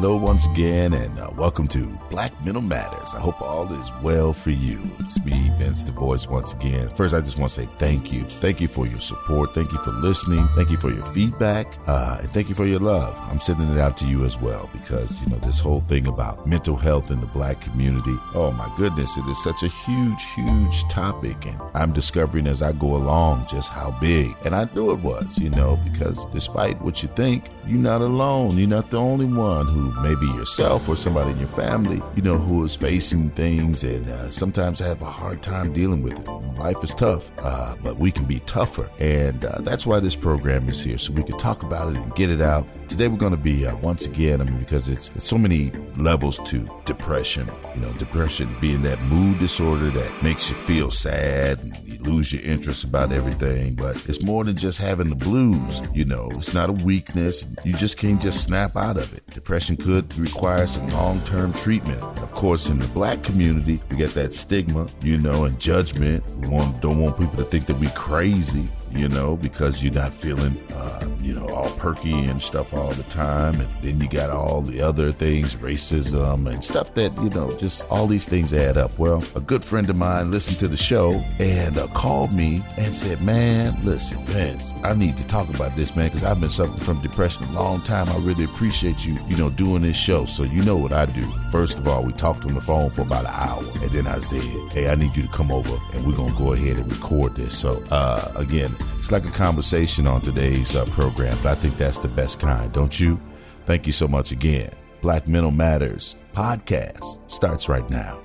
Hello, 0.00 0.16
once 0.16 0.46
again, 0.46 0.94
and 0.94 1.18
uh, 1.18 1.28
welcome 1.36 1.68
to 1.68 1.86
Black 2.08 2.32
Mental 2.42 2.62
Matters. 2.62 3.14
I 3.14 3.20
hope 3.20 3.38
all 3.42 3.70
is 3.70 3.92
well 4.02 4.32
for 4.32 4.48
you. 4.48 4.80
It's 4.98 5.22
me, 5.26 5.50
Vince 5.58 5.82
the 5.82 5.92
Voice, 5.92 6.26
once 6.26 6.54
again. 6.54 6.88
First, 6.88 7.14
I 7.14 7.20
just 7.20 7.36
want 7.36 7.52
to 7.52 7.60
say 7.60 7.68
thank 7.76 8.10
you. 8.10 8.24
Thank 8.40 8.62
you 8.62 8.66
for 8.66 8.86
your 8.86 8.98
support. 8.98 9.52
Thank 9.52 9.72
you 9.72 9.78
for 9.84 9.90
listening. 9.90 10.48
Thank 10.56 10.70
you 10.70 10.78
for 10.78 10.88
your 10.88 11.02
feedback. 11.02 11.76
Uh, 11.86 12.16
and 12.18 12.30
thank 12.30 12.48
you 12.48 12.54
for 12.54 12.64
your 12.64 12.80
love. 12.80 13.14
I'm 13.30 13.40
sending 13.40 13.70
it 13.70 13.78
out 13.78 13.98
to 13.98 14.06
you 14.06 14.24
as 14.24 14.40
well 14.40 14.70
because, 14.72 15.20
you 15.20 15.28
know, 15.28 15.36
this 15.36 15.58
whole 15.58 15.82
thing 15.82 16.06
about 16.06 16.46
mental 16.46 16.76
health 16.76 17.10
in 17.10 17.20
the 17.20 17.26
black 17.26 17.60
community, 17.60 18.16
oh 18.32 18.52
my 18.52 18.72
goodness, 18.78 19.18
it 19.18 19.26
is 19.26 19.44
such 19.44 19.62
a 19.64 19.68
huge, 19.68 20.22
huge 20.34 20.82
topic. 20.84 21.44
And 21.44 21.60
I'm 21.74 21.92
discovering 21.92 22.46
as 22.46 22.62
I 22.62 22.72
go 22.72 22.96
along 22.96 23.48
just 23.50 23.70
how 23.70 23.90
big. 24.00 24.34
And 24.46 24.54
I 24.54 24.66
knew 24.74 24.92
it 24.92 25.00
was, 25.00 25.38
you 25.38 25.50
know, 25.50 25.78
because 25.84 26.24
despite 26.32 26.80
what 26.80 27.02
you 27.02 27.10
think, 27.10 27.50
you're 27.66 27.78
not 27.78 28.00
alone. 28.00 28.56
You're 28.56 28.66
not 28.66 28.90
the 28.90 28.96
only 28.96 29.26
one 29.26 29.66
who 29.66 29.89
maybe 30.02 30.26
yourself 30.26 30.88
or 30.88 30.96
somebody 30.96 31.30
in 31.30 31.38
your 31.38 31.48
family, 31.48 32.02
you 32.14 32.22
know, 32.22 32.38
who 32.38 32.64
is 32.64 32.74
facing 32.74 33.30
things 33.30 33.84
and 33.84 34.08
uh, 34.08 34.30
sometimes 34.30 34.78
have 34.78 35.02
a 35.02 35.06
hard 35.06 35.42
time 35.42 35.72
dealing 35.72 36.02
with 36.02 36.18
it. 36.18 36.28
Life 36.58 36.82
is 36.82 36.94
tough, 36.94 37.30
uh, 37.38 37.74
but 37.82 37.96
we 37.98 38.10
can 38.10 38.24
be 38.24 38.40
tougher. 38.40 38.90
And 38.98 39.44
uh, 39.44 39.58
that's 39.60 39.86
why 39.86 40.00
this 40.00 40.16
program 40.16 40.68
is 40.68 40.82
here, 40.82 40.98
so 40.98 41.12
we 41.12 41.22
can 41.22 41.38
talk 41.38 41.62
about 41.62 41.90
it 41.90 41.96
and 41.96 42.14
get 42.14 42.30
it 42.30 42.40
out. 42.40 42.66
Today 42.90 43.06
we're 43.06 43.18
going 43.18 43.30
to 43.30 43.38
be 43.38 43.64
uh, 43.64 43.76
once 43.76 44.06
again, 44.06 44.40
I 44.40 44.44
mean, 44.44 44.58
because 44.58 44.88
it's, 44.88 45.10
it's 45.14 45.24
so 45.24 45.38
many 45.38 45.70
levels 45.96 46.40
to 46.50 46.68
depression. 46.86 47.48
You 47.76 47.82
know, 47.82 47.92
depression 47.92 48.52
being 48.60 48.82
that 48.82 49.00
mood 49.02 49.38
disorder 49.38 49.90
that 49.90 50.22
makes 50.24 50.50
you 50.50 50.56
feel 50.56 50.90
sad 50.90 51.60
and 51.60 51.78
you 51.86 52.00
lose 52.00 52.32
your 52.32 52.42
interest 52.42 52.82
about 52.82 53.12
everything. 53.12 53.76
But 53.76 53.94
it's 54.08 54.20
more 54.24 54.42
than 54.42 54.56
just 54.56 54.80
having 54.80 55.08
the 55.08 55.14
blues. 55.14 55.82
You 55.94 56.04
know, 56.04 56.30
it's 56.32 56.52
not 56.52 56.68
a 56.68 56.72
weakness. 56.72 57.46
You 57.64 57.74
just 57.74 57.96
can't 57.96 58.20
just 58.20 58.42
snap 58.42 58.76
out 58.76 58.96
of 58.96 59.14
it. 59.14 59.24
Depression 59.30 59.76
could 59.76 60.18
require 60.18 60.66
some 60.66 60.88
long 60.88 61.20
term 61.20 61.52
treatment. 61.52 62.02
And 62.02 62.18
of 62.18 62.32
course, 62.32 62.68
in 62.68 62.80
the 62.80 62.88
black 62.88 63.22
community, 63.22 63.80
we 63.88 63.98
get 63.98 64.14
that 64.14 64.34
stigma, 64.34 64.88
you 65.00 65.18
know, 65.18 65.44
and 65.44 65.60
judgment. 65.60 66.28
We 66.38 66.48
want, 66.48 66.80
don't 66.80 66.98
want 66.98 67.16
people 67.16 67.36
to 67.36 67.44
think 67.44 67.66
that 67.66 67.78
we 67.78 67.88
crazy 67.90 68.68
you 68.92 69.08
know, 69.08 69.36
because 69.36 69.82
you're 69.82 69.92
not 69.92 70.12
feeling, 70.12 70.58
uh, 70.74 71.08
you 71.22 71.34
know, 71.34 71.48
all 71.48 71.70
perky 71.70 72.12
and 72.12 72.42
stuff 72.42 72.74
all 72.74 72.92
the 72.92 73.02
time. 73.04 73.60
And 73.60 73.68
then 73.82 74.00
you 74.00 74.08
got 74.08 74.30
all 74.30 74.62
the 74.62 74.80
other 74.80 75.12
things, 75.12 75.56
racism 75.56 76.50
and 76.50 76.62
stuff 76.62 76.94
that, 76.94 77.16
you 77.18 77.30
know, 77.30 77.56
just 77.56 77.86
all 77.88 78.06
these 78.06 78.26
things 78.26 78.52
add 78.52 78.76
up. 78.76 78.98
Well, 78.98 79.22
a 79.36 79.40
good 79.40 79.64
friend 79.64 79.88
of 79.90 79.96
mine 79.96 80.30
listened 80.30 80.58
to 80.60 80.68
the 80.68 80.76
show 80.76 81.12
and 81.38 81.78
uh, 81.78 81.86
called 81.88 82.32
me 82.32 82.62
and 82.78 82.96
said, 82.96 83.22
man, 83.22 83.76
listen, 83.84 84.18
Vince, 84.26 84.72
I 84.82 84.94
need 84.94 85.16
to 85.18 85.26
talk 85.26 85.48
about 85.50 85.76
this, 85.76 85.94
man, 85.94 86.08
because 86.08 86.24
I've 86.24 86.40
been 86.40 86.50
suffering 86.50 86.80
from 86.80 87.00
depression 87.00 87.44
a 87.44 87.52
long 87.52 87.80
time. 87.82 88.08
I 88.08 88.16
really 88.18 88.44
appreciate 88.44 89.06
you, 89.06 89.18
you 89.28 89.36
know, 89.36 89.50
doing 89.50 89.82
this 89.82 89.96
show. 89.96 90.24
So 90.24 90.42
you 90.42 90.62
know 90.62 90.76
what 90.76 90.92
I 90.92 91.06
do. 91.06 91.26
First 91.52 91.78
of 91.78 91.86
all, 91.86 92.04
we 92.04 92.12
talked 92.12 92.44
on 92.44 92.54
the 92.54 92.60
phone 92.60 92.90
for 92.90 93.02
about 93.02 93.24
an 93.24 93.32
hour. 93.32 93.64
And 93.82 93.90
then 93.90 94.06
I 94.06 94.18
said, 94.18 94.42
hey, 94.72 94.90
I 94.90 94.94
need 94.94 95.16
you 95.16 95.22
to 95.22 95.28
come 95.28 95.52
over 95.52 95.78
and 95.92 96.04
we're 96.04 96.16
going 96.16 96.32
to 96.32 96.38
go 96.38 96.52
ahead 96.52 96.76
and 96.76 96.90
record 96.90 97.36
this. 97.36 97.56
So, 97.56 97.82
uh, 97.90 98.32
again, 98.36 98.74
it's 98.98 99.12
like 99.12 99.24
a 99.24 99.30
conversation 99.30 100.06
on 100.06 100.20
today's 100.20 100.74
uh, 100.74 100.84
program, 100.86 101.38
but 101.42 101.56
I 101.56 101.60
think 101.60 101.76
that's 101.76 101.98
the 101.98 102.08
best 102.08 102.40
kind, 102.40 102.72
don't 102.72 102.98
you? 102.98 103.20
Thank 103.66 103.86
you 103.86 103.92
so 103.92 104.08
much 104.08 104.32
again. 104.32 104.70
Black 105.00 105.26
Mental 105.26 105.50
Matters 105.50 106.16
podcast 106.34 107.18
starts 107.30 107.68
right 107.68 107.88
now. 107.88 108.20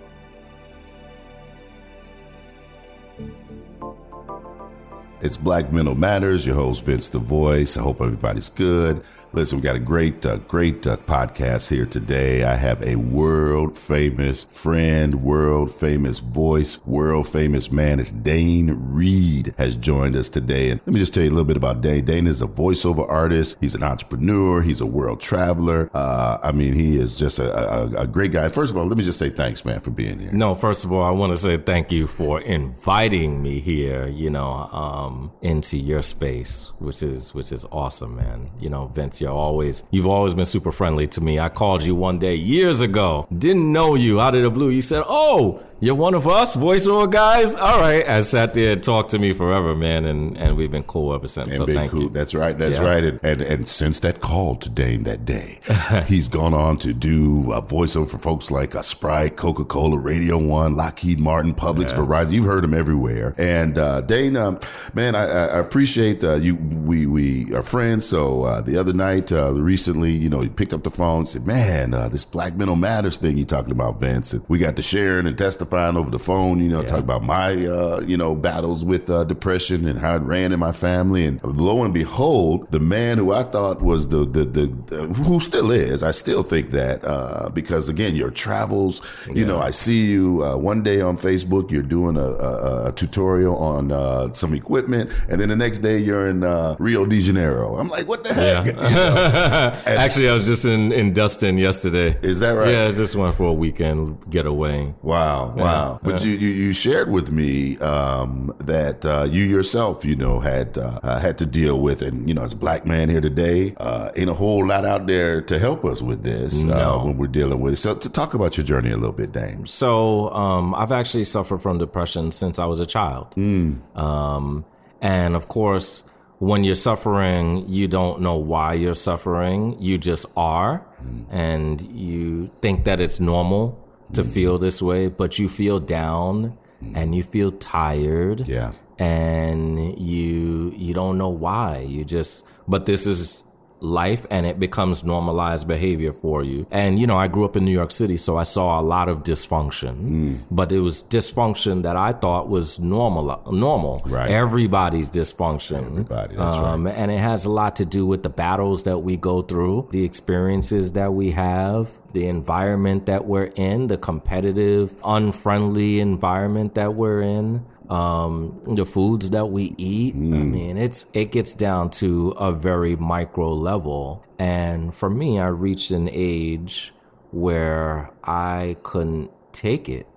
It's 5.21 5.37
Black 5.37 5.71
Mental 5.71 5.95
Matters. 5.95 6.45
Your 6.45 6.55
host, 6.55 6.85
Vince 6.85 7.09
the 7.09 7.19
Voice. 7.19 7.77
I 7.77 7.81
hope 7.81 8.01
everybody's 8.01 8.49
good. 8.49 9.03
Listen, 9.35 9.57
we 9.57 9.63
got 9.63 9.75
a 9.75 9.79
great, 9.79 10.25
uh, 10.25 10.37
great 10.37 10.87
uh, 10.87 10.95
podcast 10.95 11.69
here 11.69 11.85
today. 11.85 12.45
I 12.45 12.55
have 12.55 12.81
a 12.81 12.95
world 12.95 13.77
famous 13.77 14.45
friend, 14.45 15.21
world 15.23 15.69
famous 15.69 16.19
voice, 16.19 16.81
world 16.85 17.27
famous 17.27 17.69
man. 17.69 17.99
It's 17.99 18.13
Dane 18.13 18.77
Reid 18.79 19.53
has 19.57 19.75
joined 19.75 20.15
us 20.15 20.29
today. 20.29 20.69
And 20.69 20.79
let 20.85 20.93
me 20.93 20.99
just 20.99 21.13
tell 21.13 21.21
you 21.21 21.29
a 21.29 21.35
little 21.35 21.43
bit 21.43 21.57
about 21.57 21.81
Dane. 21.81 22.05
Dane 22.05 22.27
is 22.27 22.41
a 22.41 22.47
voiceover 22.47 23.05
artist. 23.09 23.57
He's 23.59 23.75
an 23.75 23.83
entrepreneur. 23.83 24.61
He's 24.61 24.79
a 24.79 24.85
world 24.85 25.19
traveler. 25.19 25.89
Uh, 25.93 26.37
I 26.41 26.53
mean, 26.53 26.73
he 26.73 26.95
is 26.95 27.17
just 27.17 27.37
a, 27.37 27.53
a, 27.53 28.03
a 28.03 28.07
great 28.07 28.31
guy. 28.31 28.47
First 28.47 28.71
of 28.71 28.77
all, 28.77 28.85
let 28.85 28.97
me 28.97 29.03
just 29.03 29.19
say 29.19 29.27
thanks, 29.27 29.65
man, 29.65 29.81
for 29.81 29.91
being 29.91 30.17
here. 30.17 30.31
No, 30.31 30.55
first 30.55 30.85
of 30.85 30.93
all, 30.93 31.03
I 31.03 31.11
want 31.11 31.33
to 31.33 31.37
say 31.37 31.57
thank 31.57 31.91
you 31.91 32.07
for 32.07 32.39
inviting 32.39 33.43
me 33.43 33.59
here, 33.59 34.07
you 34.07 34.29
know, 34.29 34.69
um, 34.71 35.33
into 35.41 35.75
your 35.75 36.03
space, 36.03 36.71
which 36.79 37.03
is, 37.03 37.35
which 37.35 37.51
is 37.51 37.65
awesome, 37.69 38.15
man. 38.15 38.49
You 38.61 38.69
know, 38.69 38.87
Vince, 38.87 39.24
you 39.25 39.31
always 39.31 39.83
you've 39.91 40.05
always 40.05 40.35
been 40.35 40.45
super 40.45 40.71
friendly 40.71 41.07
to 41.07 41.21
me. 41.21 41.39
I 41.39 41.49
called 41.49 41.83
you 41.83 41.95
one 41.95 42.19
day 42.19 42.35
years 42.35 42.81
ago, 42.81 43.27
didn't 43.35 43.71
know 43.71 43.95
you 43.95 44.21
out 44.21 44.35
of 44.35 44.43
the 44.43 44.51
blue. 44.51 44.69
You 44.69 44.81
said, 44.81 45.03
"Oh, 45.07 45.61
you're 45.85 45.93
one 45.93 46.15
of 46.15 46.27
us 46.27 46.57
voiceover 46.57 47.11
guys. 47.11 47.53
All 47.53 47.79
right. 47.79 48.07
I 48.07 48.21
sat 48.21 48.55
there 48.55 48.73
and 48.73 48.83
talked 48.83 49.11
to 49.11 49.19
me 49.19 49.33
forever, 49.33 49.75
man, 49.75 50.05
and, 50.05 50.35
and 50.35 50.57
we've 50.57 50.71
been 50.71 50.83
cool 50.83 51.13
ever 51.13 51.27
since. 51.27 51.47
And 51.47 51.57
so 51.57 51.65
thank 51.67 51.91
cool. 51.91 52.01
you. 52.03 52.09
That's 52.09 52.33
right. 52.33 52.57
That's 52.57 52.79
yeah. 52.79 52.89
right. 52.89 53.03
And, 53.03 53.19
and, 53.21 53.41
and 53.43 53.67
since 53.67 53.99
that 53.99 54.19
call 54.19 54.55
to 54.55 54.69
Dane 54.71 55.03
that 55.03 55.25
day, 55.25 55.59
he's 56.07 56.27
gone 56.27 56.55
on 56.55 56.77
to 56.77 56.91
do 56.91 57.51
a 57.51 57.61
voiceover 57.61 58.09
for 58.09 58.17
folks 58.17 58.49
like 58.49 58.73
a 58.73 58.79
uh, 58.79 58.81
Sprite, 58.81 59.37
Coca 59.37 59.63
Cola, 59.63 59.99
Radio 59.99 60.39
One, 60.39 60.75
Lockheed 60.75 61.19
Martin, 61.19 61.53
Publix, 61.53 61.89
yeah. 61.89 61.97
Verizon. 61.97 62.31
You've 62.31 62.45
heard 62.45 62.63
him 62.63 62.73
everywhere. 62.73 63.35
And 63.37 63.77
uh, 63.77 64.01
Dane, 64.01 64.37
um, 64.37 64.59
man, 64.95 65.13
I, 65.13 65.25
I 65.25 65.59
appreciate 65.59 66.23
uh, 66.23 66.37
you. 66.37 66.55
We 66.55 67.05
we 67.05 67.53
are 67.53 67.61
friends. 67.61 68.07
So 68.07 68.43
uh, 68.45 68.61
the 68.61 68.77
other 68.77 68.93
night, 68.93 69.31
uh, 69.31 69.53
recently, 69.53 70.13
you 70.13 70.29
know, 70.29 70.41
he 70.41 70.49
picked 70.49 70.73
up 70.73 70.81
the 70.81 70.89
phone, 70.89 71.19
and 71.19 71.29
said, 71.29 71.45
"Man, 71.45 71.93
uh, 71.93 72.09
this 72.09 72.25
Black 72.25 72.55
Mental 72.55 72.75
Matters 72.75 73.17
thing 73.17 73.37
you're 73.37 73.45
talking 73.45 73.71
about, 73.71 73.99
Vince." 73.99 74.33
And 74.33 74.43
we 74.47 74.57
got 74.57 74.75
to 74.77 74.81
sharing 74.81 75.27
and 75.27 75.37
testifying 75.75 75.97
over 75.97 76.09
the 76.09 76.19
phone 76.19 76.59
you 76.59 76.69
know, 76.69 76.81
yeah. 76.81 76.87
talk 76.87 76.99
about 76.99 77.23
my, 77.23 77.53
uh, 77.65 78.01
you 78.05 78.17
know, 78.17 78.35
battles 78.35 78.83
with 78.83 79.09
uh, 79.09 79.23
depression 79.23 79.85
and 79.87 79.99
how 79.99 80.15
it 80.15 80.21
ran 80.21 80.51
in 80.51 80.59
my 80.59 80.71
family. 80.71 81.25
And 81.25 81.43
lo 81.43 81.83
and 81.83 81.93
behold, 81.93 82.71
the 82.71 82.79
man 82.79 83.17
who 83.17 83.33
I 83.33 83.43
thought 83.43 83.81
was 83.81 84.09
the, 84.09 84.19
the, 84.19 84.45
the, 84.45 84.65
the 84.87 85.13
who 85.13 85.39
still 85.39 85.71
is, 85.71 86.03
I 86.03 86.11
still 86.11 86.43
think 86.43 86.71
that, 86.71 87.03
uh, 87.05 87.49
because 87.49 87.89
again, 87.89 88.15
your 88.15 88.31
travels, 88.31 89.01
you 89.27 89.41
yeah. 89.41 89.45
know, 89.45 89.59
I 89.59 89.71
see 89.71 90.05
you 90.05 90.43
uh, 90.43 90.57
one 90.57 90.83
day 90.83 91.01
on 91.01 91.17
Facebook, 91.17 91.71
you're 91.71 91.83
doing 91.83 92.17
a, 92.17 92.21
a, 92.21 92.87
a 92.87 92.91
tutorial 92.91 93.57
on 93.57 93.91
uh, 93.91 94.31
some 94.33 94.53
equipment. 94.53 95.11
And 95.29 95.39
then 95.39 95.49
the 95.49 95.55
next 95.55 95.79
day 95.79 95.97
you're 95.97 96.27
in 96.27 96.43
uh, 96.43 96.75
Rio 96.79 97.05
de 97.05 97.21
Janeiro. 97.21 97.75
I'm 97.77 97.89
like, 97.89 98.07
what 98.07 98.23
the 98.23 98.33
heck? 98.33 98.65
Yeah. 98.65 98.71
You 98.85 98.91
know? 98.91 99.81
Actually, 99.85 100.29
I 100.29 100.33
was 100.33 100.45
just 100.45 100.65
in, 100.65 100.91
in 100.91 101.11
Destin 101.11 101.57
yesterday. 101.57 102.17
Is 102.21 102.39
that 102.39 102.51
right? 102.51 102.69
Yeah, 102.69 102.87
I 102.87 102.91
just 102.91 103.15
went 103.15 103.33
for 103.35 103.45
a 103.45 103.53
weekend 103.53 104.29
getaway. 104.29 104.93
Wow. 105.01 105.54
Wow. 105.63 105.99
But 106.03 106.23
you, 106.23 106.31
you, 106.31 106.49
you 106.49 106.73
shared 106.73 107.09
with 107.09 107.31
me 107.31 107.77
um, 107.79 108.53
that 108.59 109.05
uh, 109.05 109.27
you 109.29 109.43
yourself, 109.43 110.03
you 110.05 110.15
know, 110.15 110.39
had 110.39 110.77
uh, 110.77 110.99
uh, 111.01 111.19
had 111.19 111.37
to 111.39 111.45
deal 111.45 111.79
with, 111.79 112.01
and 112.01 112.27
you 112.27 112.33
know, 112.33 112.43
as 112.43 112.53
a 112.53 112.57
black 112.57 112.85
man 112.85 113.09
here 113.09 113.21
today, 113.21 113.73
uh, 113.77 114.11
ain't 114.15 114.29
a 114.29 114.33
whole 114.33 114.65
lot 114.65 114.85
out 114.85 115.07
there 115.07 115.41
to 115.41 115.59
help 115.59 115.85
us 115.85 116.01
with 116.01 116.23
this 116.23 116.65
uh, 116.65 116.77
no. 116.77 117.05
when 117.05 117.17
we're 117.17 117.27
dealing 117.27 117.59
with 117.59 117.73
it. 117.73 117.77
So, 117.77 117.95
to 117.95 118.09
talk 118.09 118.33
about 118.33 118.57
your 118.57 118.65
journey 118.65 118.91
a 118.91 118.97
little 118.97 119.13
bit, 119.13 119.31
Dane. 119.31 119.65
So, 119.65 120.29
um, 120.31 120.75
I've 120.75 120.91
actually 120.91 121.23
suffered 121.23 121.59
from 121.59 121.77
depression 121.77 122.31
since 122.31 122.59
I 122.59 122.65
was 122.65 122.79
a 122.79 122.85
child, 122.85 123.31
mm. 123.31 123.79
um, 123.97 124.65
and 125.01 125.35
of 125.35 125.47
course. 125.47 126.03
When 126.37 126.65
you're 126.65 126.75
suffering, 126.75 127.63
you 127.65 127.87
don't 127.87 128.19
know 128.19 128.35
why 128.35 128.73
you're 128.73 128.93
suffering. 128.93 129.77
You 129.79 129.97
just 129.97 130.25
are. 130.35 130.85
Mm. 131.01 131.25
And 131.31 131.81
you 131.81 132.51
think 132.61 132.83
that 132.83 132.99
it's 132.99 133.21
normal 133.21 133.84
to 134.13 134.23
feel 134.23 134.57
this 134.57 134.81
way, 134.81 135.07
but 135.07 135.39
you 135.39 135.47
feel 135.47 135.79
down 135.79 136.57
and 136.93 137.15
you 137.15 137.23
feel 137.23 137.51
tired. 137.51 138.47
Yeah. 138.47 138.73
And 138.97 139.99
you 139.99 140.73
you 140.75 140.93
don't 140.93 141.17
know 141.17 141.29
why. 141.29 141.79
You 141.79 142.05
just 142.05 142.45
but 142.67 142.85
this 142.85 143.05
is 143.05 143.43
life 143.81 144.25
and 144.31 144.45
it 144.45 144.59
becomes 144.59 145.03
normalized 145.03 145.67
behavior 145.67 146.13
for 146.13 146.43
you. 146.43 146.65
And 146.71 146.97
you 146.99 147.07
know, 147.07 147.17
I 147.17 147.27
grew 147.27 147.45
up 147.45 147.55
in 147.55 147.65
New 147.65 147.71
York 147.71 147.91
City, 147.91 148.17
so 148.17 148.37
I 148.37 148.43
saw 148.43 148.79
a 148.79 148.81
lot 148.81 149.09
of 149.09 149.23
dysfunction. 149.23 149.95
Mm. 149.95 150.43
But 150.49 150.71
it 150.71 150.79
was 150.79 151.03
dysfunction 151.03 151.83
that 151.83 151.95
I 151.95 152.11
thought 152.11 152.49
was 152.49 152.79
normal 152.79 153.43
normal. 153.51 154.01
Right. 154.05 154.31
Everybody's 154.31 155.09
dysfunction. 155.09 155.85
Everybody, 155.87 156.35
that's 156.35 156.57
um, 156.57 156.85
right. 156.85 156.95
And 156.95 157.11
it 157.11 157.19
has 157.19 157.45
a 157.45 157.51
lot 157.51 157.75
to 157.77 157.85
do 157.85 158.05
with 158.05 158.23
the 158.23 158.29
battles 158.29 158.83
that 158.83 158.99
we 158.99 159.17
go 159.17 159.41
through, 159.41 159.89
the 159.91 160.03
experiences 160.03 160.93
that 160.93 161.13
we 161.13 161.31
have, 161.31 161.91
the 162.15 162.27
environment 162.27 163.05
that 163.07 163.25
we're 163.25 163.51
in, 163.57 163.87
the 163.87 163.97
competitive, 163.97 164.95
unfriendly 165.03 165.99
environment 165.99 166.73
that 166.75 166.95
we're 166.95 167.21
in, 167.21 167.65
um, 167.89 168.57
the 168.65 168.85
foods 168.85 169.31
that 169.31 169.47
we 169.47 169.75
eat. 169.77 170.15
I 170.15 170.17
mean, 170.17 170.77
it's 170.77 171.07
it 171.13 171.31
gets 171.31 171.53
down 171.53 171.89
to 172.01 172.29
a 172.37 172.53
very 172.53 172.95
micro 172.95 173.51
level. 173.51 174.25
And 174.39 174.93
for 174.93 175.09
me, 175.09 175.39
I 175.39 175.47
reached 175.47 175.91
an 175.91 176.09
age 176.09 176.93
where 177.31 178.11
I 178.23 178.77
couldn't 178.81 179.31
take 179.51 179.89
it. 179.89 180.07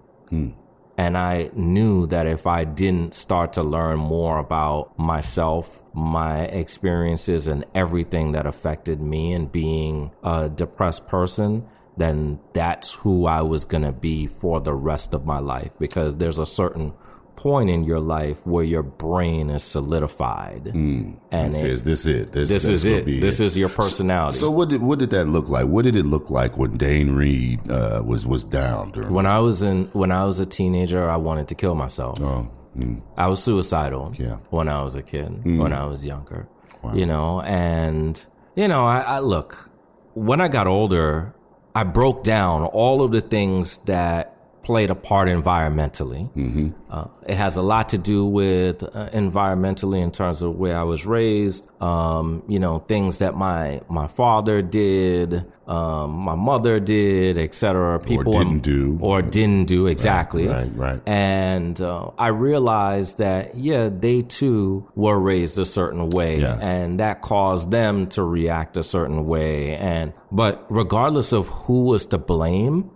And 0.96 1.16
I 1.16 1.50
knew 1.54 2.06
that 2.08 2.26
if 2.26 2.46
I 2.46 2.64
didn't 2.64 3.14
start 3.14 3.52
to 3.52 3.62
learn 3.62 3.98
more 3.98 4.38
about 4.38 4.98
myself, 4.98 5.84
my 5.94 6.42
experiences, 6.42 7.46
and 7.46 7.64
everything 7.72 8.32
that 8.32 8.46
affected 8.46 9.00
me 9.00 9.32
and 9.32 9.50
being 9.50 10.10
a 10.24 10.48
depressed 10.48 11.06
person, 11.08 11.66
then 11.98 12.40
that's 12.52 12.94
who 12.94 13.26
I 13.26 13.42
was 13.42 13.64
going 13.64 13.82
to 13.84 13.92
be 13.92 14.26
for 14.26 14.60
the 14.60 14.74
rest 14.74 15.14
of 15.14 15.24
my 15.26 15.38
life. 15.38 15.72
Because 15.78 16.16
there's 16.18 16.38
a 16.38 16.46
certain 16.46 16.94
point 17.36 17.70
in 17.70 17.84
your 17.84 18.00
life 18.00 18.44
where 18.44 18.64
your 18.64 18.82
brain 18.82 19.48
is 19.48 19.62
solidified. 19.62 20.68
Hmm. 20.72 21.12
And 21.30 21.52
It 21.52 21.56
it- 21.56 21.60
says 21.60 21.82
this 21.84 22.06
it. 22.06 22.32
This, 22.32 22.48
this 22.48 22.62
that's 22.64 22.74
is 22.74 22.84
it. 22.84 23.04
This 23.06 23.40
is 23.40 23.56
your 23.56 23.68
personality. 23.68 24.38
So 24.38 24.50
what 24.50 24.68
did 24.68 24.82
what 24.82 24.98
did 24.98 25.10
that 25.10 25.26
look 25.26 25.48
like? 25.48 25.66
What 25.66 25.84
did 25.84 25.94
it 25.96 26.04
look 26.06 26.30
like 26.30 26.58
when 26.58 26.76
Dane 26.76 27.14
Reid 27.14 27.70
uh, 27.70 28.02
was 28.04 28.26
was 28.26 28.44
down 28.44 28.90
during? 28.92 29.12
when 29.12 29.26
I 29.26 29.40
was 29.40 29.62
in 29.62 29.84
when 29.92 30.10
I 30.10 30.24
was 30.24 30.40
a 30.40 30.46
teenager, 30.46 31.08
I 31.08 31.16
wanted 31.16 31.46
to 31.48 31.54
kill 31.54 31.74
myself. 31.74 32.18
Oh, 32.20 32.50
hmm. 32.74 32.96
I 33.16 33.28
was 33.28 33.42
suicidal. 33.42 34.14
Yeah. 34.18 34.38
When 34.50 34.68
I 34.68 34.82
was 34.82 34.96
a 34.96 35.02
kid, 35.02 35.28
hmm. 35.28 35.58
when 35.58 35.72
I 35.72 35.84
was 35.84 36.04
younger, 36.04 36.48
you 36.94 37.06
know, 37.06 37.40
and 37.42 38.24
you 38.56 38.66
know, 38.66 38.84
I, 38.84 39.00
I 39.00 39.18
look 39.20 39.70
when 40.14 40.40
I 40.40 40.48
got 40.48 40.66
older, 40.66 41.34
I 41.74 41.84
broke 41.84 42.24
down 42.24 42.64
all 42.64 43.02
of 43.02 43.12
the 43.12 43.20
things 43.20 43.78
that 43.78 44.37
played 44.68 44.90
a 44.90 44.94
part 44.94 45.28
environmentally. 45.28 46.30
Mm-hmm. 46.34 46.68
Uh, 46.90 47.06
it 47.26 47.36
has 47.36 47.56
a 47.56 47.62
lot 47.62 47.88
to 47.88 47.96
do 47.96 48.26
with 48.26 48.82
uh, 48.82 49.08
environmentally 49.14 50.02
in 50.02 50.10
terms 50.10 50.42
of 50.42 50.56
where 50.56 50.76
I 50.76 50.82
was 50.82 51.06
raised. 51.06 51.70
Um, 51.80 52.42
you 52.46 52.58
know, 52.58 52.78
things 52.78 53.16
that 53.20 53.34
my 53.34 53.80
my 53.88 54.06
father 54.06 54.60
did, 54.60 55.46
um, 55.66 56.10
my 56.10 56.34
mother 56.34 56.78
did, 56.80 57.38
etc. 57.38 57.98
People 58.00 58.34
in- 58.38 58.60
didn't 58.60 58.62
do. 58.62 58.98
or 59.00 59.22
didn't 59.22 59.68
do 59.68 59.86
exactly. 59.86 60.46
right, 60.48 60.70
right. 60.74 61.00
And 61.06 61.80
uh, 61.80 62.10
I 62.18 62.28
realized 62.28 63.16
that 63.18 63.54
yeah, 63.54 63.88
they 63.88 64.20
too 64.20 64.86
were 64.94 65.18
raised 65.18 65.58
a 65.58 65.64
certain 65.64 66.10
way, 66.10 66.40
Yes. 66.40 66.58
and 66.60 67.00
that 67.00 67.22
caused 67.22 67.70
them 67.70 68.06
to 68.08 68.22
react 68.22 68.76
a 68.76 68.82
certain 68.82 69.24
way. 69.26 69.76
And 69.76 70.12
but 70.30 70.66
regardless 70.68 71.32
of 71.32 71.48
who 71.48 71.84
was 71.84 72.04
to 72.12 72.18
blame, 72.18 72.90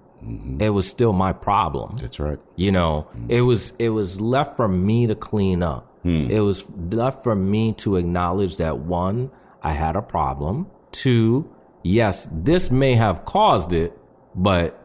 it 0.60 0.70
was 0.70 0.88
still 0.88 1.12
my 1.12 1.32
problem. 1.32 1.96
That's 1.96 2.20
right. 2.20 2.38
You 2.56 2.72
know, 2.72 3.08
it 3.28 3.42
was 3.42 3.74
it 3.78 3.90
was 3.90 4.20
left 4.20 4.56
for 4.56 4.68
me 4.68 5.06
to 5.06 5.14
clean 5.14 5.62
up. 5.62 5.88
Hmm. 6.02 6.30
It 6.30 6.40
was 6.40 6.68
left 6.70 7.22
for 7.22 7.34
me 7.34 7.72
to 7.74 7.96
acknowledge 7.96 8.56
that 8.56 8.78
one, 8.78 9.30
I 9.62 9.72
had 9.72 9.96
a 9.96 10.02
problem. 10.02 10.68
Two, 10.90 11.50
yes, 11.82 12.28
this 12.32 12.70
may 12.70 12.94
have 12.94 13.24
caused 13.24 13.72
it, 13.72 13.96
but 14.34 14.78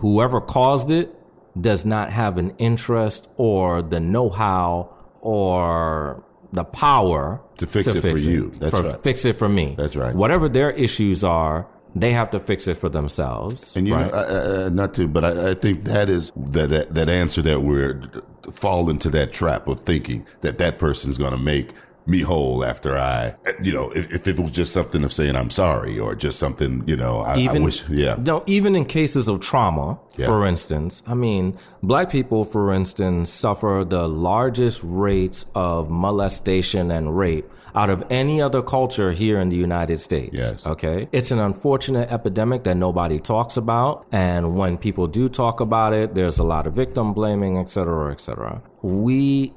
whoever 0.00 0.40
caused 0.40 0.90
it 0.90 1.14
does 1.60 1.84
not 1.84 2.10
have 2.10 2.38
an 2.38 2.54
interest 2.56 3.28
or 3.36 3.82
the 3.82 4.00
know-how 4.00 4.94
or 5.20 6.24
the 6.52 6.64
power 6.64 7.42
To 7.58 7.66
fix 7.66 7.94
it 7.94 8.00
for 8.00 8.18
you. 8.18 8.52
That's 8.58 8.78
for, 8.78 8.86
right. 8.86 9.02
Fix 9.02 9.24
it 9.24 9.36
for 9.36 9.48
me. 9.48 9.74
That's 9.76 9.96
right. 9.96 10.14
Whatever 10.14 10.48
their 10.48 10.70
issues 10.70 11.24
are, 11.24 11.66
they 11.94 12.12
have 12.12 12.30
to 12.30 12.40
fix 12.40 12.66
it 12.66 12.74
for 12.74 12.88
themselves. 12.88 13.76
And 13.76 13.86
you 13.86 13.94
right? 13.94 14.10
know, 14.10 14.18
I, 14.18 14.66
I, 14.66 14.68
not 14.68 14.94
to, 14.94 15.08
but 15.08 15.24
I, 15.24 15.50
I 15.50 15.54
think 15.54 15.82
that 15.82 16.08
is 16.08 16.32
that, 16.36 16.70
that 16.70 16.94
that 16.94 17.08
answer 17.08 17.42
that 17.42 17.60
we're 17.60 18.00
fall 18.50 18.90
into 18.90 19.08
that 19.10 19.32
trap 19.32 19.68
of 19.68 19.80
thinking 19.80 20.26
that 20.40 20.58
that 20.58 20.78
person's 20.78 21.18
going 21.18 21.32
to 21.32 21.38
make 21.38 21.70
me 22.06 22.20
whole 22.20 22.64
after 22.64 22.96
I, 22.98 23.34
you 23.62 23.72
know, 23.72 23.90
if, 23.92 24.12
if 24.12 24.26
it 24.26 24.38
was 24.38 24.50
just 24.50 24.72
something 24.72 25.04
of 25.04 25.12
saying 25.12 25.36
I'm 25.36 25.50
sorry 25.50 25.98
or 25.98 26.14
just 26.14 26.38
something, 26.38 26.82
you 26.86 26.96
know, 26.96 27.18
I, 27.20 27.46
I 27.48 27.58
wish, 27.60 27.88
yeah, 27.88 28.16
No, 28.18 28.42
even 28.46 28.74
in 28.74 28.84
cases 28.86 29.28
of 29.28 29.40
trauma, 29.40 29.98
Yeah. 30.16 30.26
for 30.26 30.44
instance, 30.46 31.02
I 31.06 31.14
mean, 31.14 31.56
black 31.82 32.10
people, 32.10 32.44
for 32.44 32.72
instance, 32.72 33.30
suffer 33.30 33.84
the 33.88 34.08
largest 34.08 34.82
rates 34.84 35.46
of 35.54 35.90
molestation 35.90 36.90
and 36.90 37.16
rape 37.16 37.50
out 37.74 37.88
of 37.88 38.04
any 38.10 38.42
other 38.42 38.62
culture 38.62 39.12
here 39.12 39.38
in 39.38 39.48
the 39.48 39.56
United 39.56 39.98
States. 40.00 40.34
Yes. 40.34 40.66
Okay. 40.66 41.08
It's 41.12 41.30
an 41.30 41.38
unfortunate 41.38 42.10
epidemic 42.10 42.64
that 42.64 42.76
nobody 42.76 43.18
talks 43.18 43.56
about. 43.56 44.06
And 44.12 44.56
when 44.56 44.76
people 44.76 45.06
do 45.06 45.28
talk 45.28 45.60
about 45.60 45.92
it, 45.92 46.14
there's 46.14 46.38
a 46.38 46.44
lot 46.44 46.66
of 46.66 46.74
victim 46.74 47.12
blaming, 47.14 47.58
et 47.58 47.68
cetera, 47.68 48.10
et 48.12 48.20
cetera. 48.20 48.60
We 48.82 49.52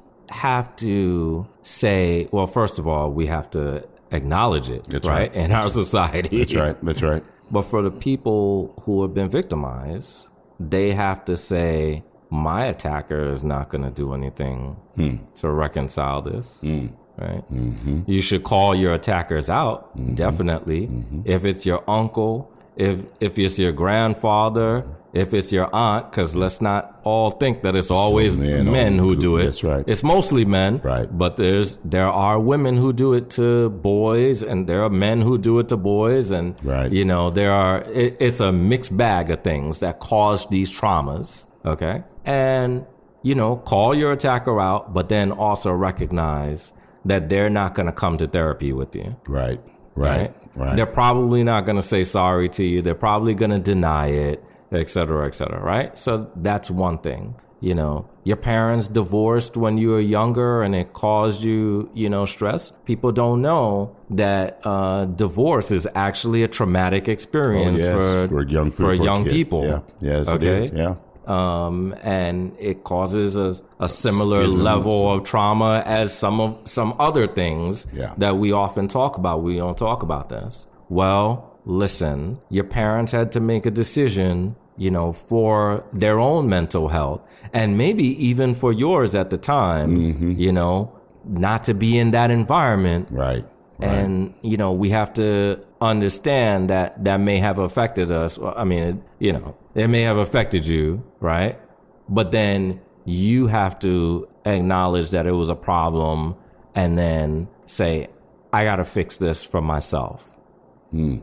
have 0.46 0.76
to 0.76 1.48
say, 1.62 2.28
well, 2.32 2.46
first 2.46 2.78
of 2.80 2.88
all, 2.88 3.12
we 3.12 3.26
have 3.28 3.50
to 3.58 3.88
acknowledge 4.12 4.70
it, 4.70 4.84
That's 4.86 5.08
right, 5.08 5.34
right. 5.34 5.44
in 5.44 5.52
our 5.52 5.70
society. 5.70 6.38
that's 6.38 6.56
right, 6.56 6.78
that's 6.84 7.02
right. 7.02 7.24
But 7.50 7.64
for 7.64 7.82
the 7.82 7.92
people 7.92 8.74
who 8.84 9.02
have 9.04 9.14
been 9.14 9.30
victimized, 9.30 10.30
they 10.60 10.92
have 10.92 11.26
to 11.26 11.36
say, 11.36 12.04
my 12.30 12.66
attacker 12.66 13.32
is 13.36 13.44
not 13.44 13.70
going 13.70 13.84
to 13.84 13.92
do 13.92 14.14
anything 14.14 14.78
hmm. 14.96 15.16
to 15.36 15.50
reconcile 15.50 16.22
this. 16.22 16.62
Hmm. 16.62 16.88
Right? 17.18 17.44
Mm-hmm. 17.52 18.12
You 18.12 18.22
should 18.22 18.44
call 18.44 18.76
your 18.76 18.94
attackers 18.94 19.50
out, 19.50 19.98
mm-hmm. 19.98 20.16
definitely. 20.16 20.88
Mm-hmm. 20.88 21.22
If 21.24 21.46
it's 21.46 21.66
your 21.66 21.82
uncle, 21.88 22.52
if 22.76 23.06
if 23.22 23.40
it's 23.40 23.58
your 23.58 23.72
grandfather, 23.72 24.86
if 25.16 25.34
it's 25.34 25.52
your 25.54 25.70
aunt, 25.74 26.12
because 26.12 26.36
let's 26.36 26.60
not 26.62 27.00
all 27.04 27.30
think 27.32 27.64
that 27.64 27.74
it's 27.76 27.90
always 27.90 28.40
men 28.40 28.72
men, 28.72 28.98
who 29.00 29.16
do- 29.16 29.38
it. 29.38 29.46
that's 29.46 29.64
right. 29.64 29.84
It's 29.88 30.04
mostly 30.04 30.44
men, 30.46 30.82
Right. 30.84 31.08
But 31.18 31.38
there's 31.38 31.78
there 31.96 32.08
are 32.26 32.38
women 32.40 32.76
who 32.76 32.92
do 32.94 33.14
it 33.14 33.30
to 33.40 33.70
boys, 33.70 34.44
and 34.44 34.68
there 34.68 34.84
are 34.84 34.90
men 34.90 35.22
who 35.22 35.38
do 35.38 35.58
it 35.60 35.68
to 35.70 35.78
boys, 35.78 36.32
and 36.32 36.56
Right. 36.64 36.92
you 36.92 37.06
know 37.06 37.30
there 37.30 37.54
are. 37.54 37.82
It, 37.94 38.18
it's 38.20 38.40
a 38.40 38.52
mixed 38.52 38.96
bag 38.98 39.30
of 39.32 39.40
things 39.44 39.80
that 39.80 40.00
cause 40.00 40.46
these 40.48 40.70
traumas. 40.80 41.48
Okay, 41.66 42.04
and 42.26 42.86
you 43.24 43.34
know, 43.34 43.56
call 43.56 43.96
your 43.96 44.12
attacker 44.12 44.60
out, 44.62 44.94
but 44.94 45.10
then 45.10 45.32
also 45.32 45.72
recognize 45.72 46.74
that 47.06 47.30
they're 47.30 47.50
not 47.50 47.74
going 47.74 47.88
to 47.88 47.92
come 47.92 48.18
to 48.18 48.28
therapy 48.28 48.72
with 48.74 48.96
you 48.96 49.16
Right, 49.28 49.60
right, 49.96 50.32
right. 50.56 50.76
they're 50.76 50.86
probably 50.86 51.44
not 51.44 51.66
going 51.66 51.76
to 51.78 51.82
say 51.82 52.04
sorry 52.04 52.50
to 52.50 52.64
you. 52.64 52.82
They're 52.84 52.94
probably 52.96 53.34
going 53.34 53.52
to 53.52 53.60
deny 53.60 54.08
it, 54.10 54.44
et 54.72 54.90
cetera, 54.90 55.26
et 55.28 55.34
cetera, 55.36 55.60
right? 55.62 55.98
So 55.98 56.30
that's 56.36 56.70
one 56.72 56.98
thing. 57.00 57.36
You 57.62 57.74
know, 57.74 58.08
your 58.24 58.36
parents 58.38 58.88
divorced 58.88 59.58
when 59.58 59.78
you 59.78 59.90
were 59.92 60.00
younger 60.02 60.62
and 60.62 60.76
it 60.76 60.94
caused 60.94 61.44
you, 61.44 61.90
you 61.96 62.10
know, 62.10 62.26
stress. 62.26 62.72
People 62.86 63.12
don't 63.12 63.42
know 63.42 63.96
that 64.12 64.60
uh, 64.64 65.06
divorce 65.06 65.72
is 65.72 65.88
actually 65.96 66.44
a 66.44 66.48
traumatic 66.48 67.08
experience 67.08 67.82
Oh, 67.82 67.86
yes, 67.86 68.14
for, 68.14 68.28
for 68.28 68.44
young 68.44 68.70
for 68.70 68.94
young 68.94 69.24
kid. 69.24 69.32
people. 69.32 69.64
Yeah, 69.66 69.80
yes, 70.00 70.30
okay. 70.30 70.60
is. 70.64 70.72
Yeah, 70.74 70.96
Um, 71.26 71.96
and 72.04 72.56
it 72.60 72.84
causes 72.84 73.36
a, 73.36 73.54
a 73.80 73.90
similar 73.90 74.46
level 74.48 75.12
of 75.12 75.24
trauma 75.24 75.82
as 75.86 76.16
some 76.16 76.40
of 76.40 76.58
some 76.66 76.94
other 77.00 77.26
things 77.26 77.88
Yeah. 77.94 78.14
that 78.18 78.38
we 78.38 78.52
often 78.52 78.88
talk 78.88 79.18
about. 79.18 79.42
We 79.42 79.58
don't 79.58 79.78
talk 79.78 80.04
about 80.04 80.30
this. 80.30 80.68
Well, 80.90 81.55
listen, 81.66 82.40
your 82.50 82.64
parents 82.64 83.12
had 83.12 83.32
to 83.34 83.40
make 83.40 83.66
a 83.66 83.72
decision, 83.72 84.56
you 84.78 84.92
know, 84.92 85.12
for 85.12 85.86
their 85.94 86.20
own 86.20 86.48
mental 86.50 86.90
health 86.90 87.22
and 87.54 87.78
maybe 87.78 88.04
even 88.04 88.54
for 88.54 88.72
yours 88.72 89.16
at 89.16 89.30
the 89.30 89.38
time, 89.38 89.98
Mm-hmm. 89.98 90.32
you 90.40 90.52
know, 90.52 90.98
not 91.26 91.64
to 91.66 91.74
be 91.74 91.98
in 91.98 92.12
that 92.12 92.32
environment. 92.32 93.08
right. 93.12 93.46
And, 93.82 94.34
you 94.42 94.56
know, 94.56 94.72
we 94.72 94.90
have 94.92 95.12
to 95.16 95.60
understand 95.82 96.70
that 96.70 97.04
that 97.04 97.20
may 97.20 97.40
have 97.40 97.60
affected 97.60 98.10
us. 98.10 98.40
I 98.42 98.64
mean, 98.64 98.84
it, 98.84 98.98
you 99.20 99.34
know, 99.34 99.58
it 99.74 99.90
may 99.90 100.04
have 100.04 100.16
affected 100.18 100.66
you, 100.66 101.04
right? 101.20 101.60
But 102.08 102.32
then 102.32 102.80
you 103.04 103.48
have 103.48 103.78
to 103.80 104.30
acknowledge 104.46 105.10
that 105.10 105.28
it 105.28 105.34
was 105.34 105.50
a 105.50 105.56
problem 105.56 106.36
and 106.74 106.98
then 106.98 107.50
say, 107.66 108.08
I 108.54 108.64
got 108.64 108.78
to 108.78 108.86
fix 108.86 109.18
this 109.18 109.44
for 109.44 109.62
myself. 109.62 110.35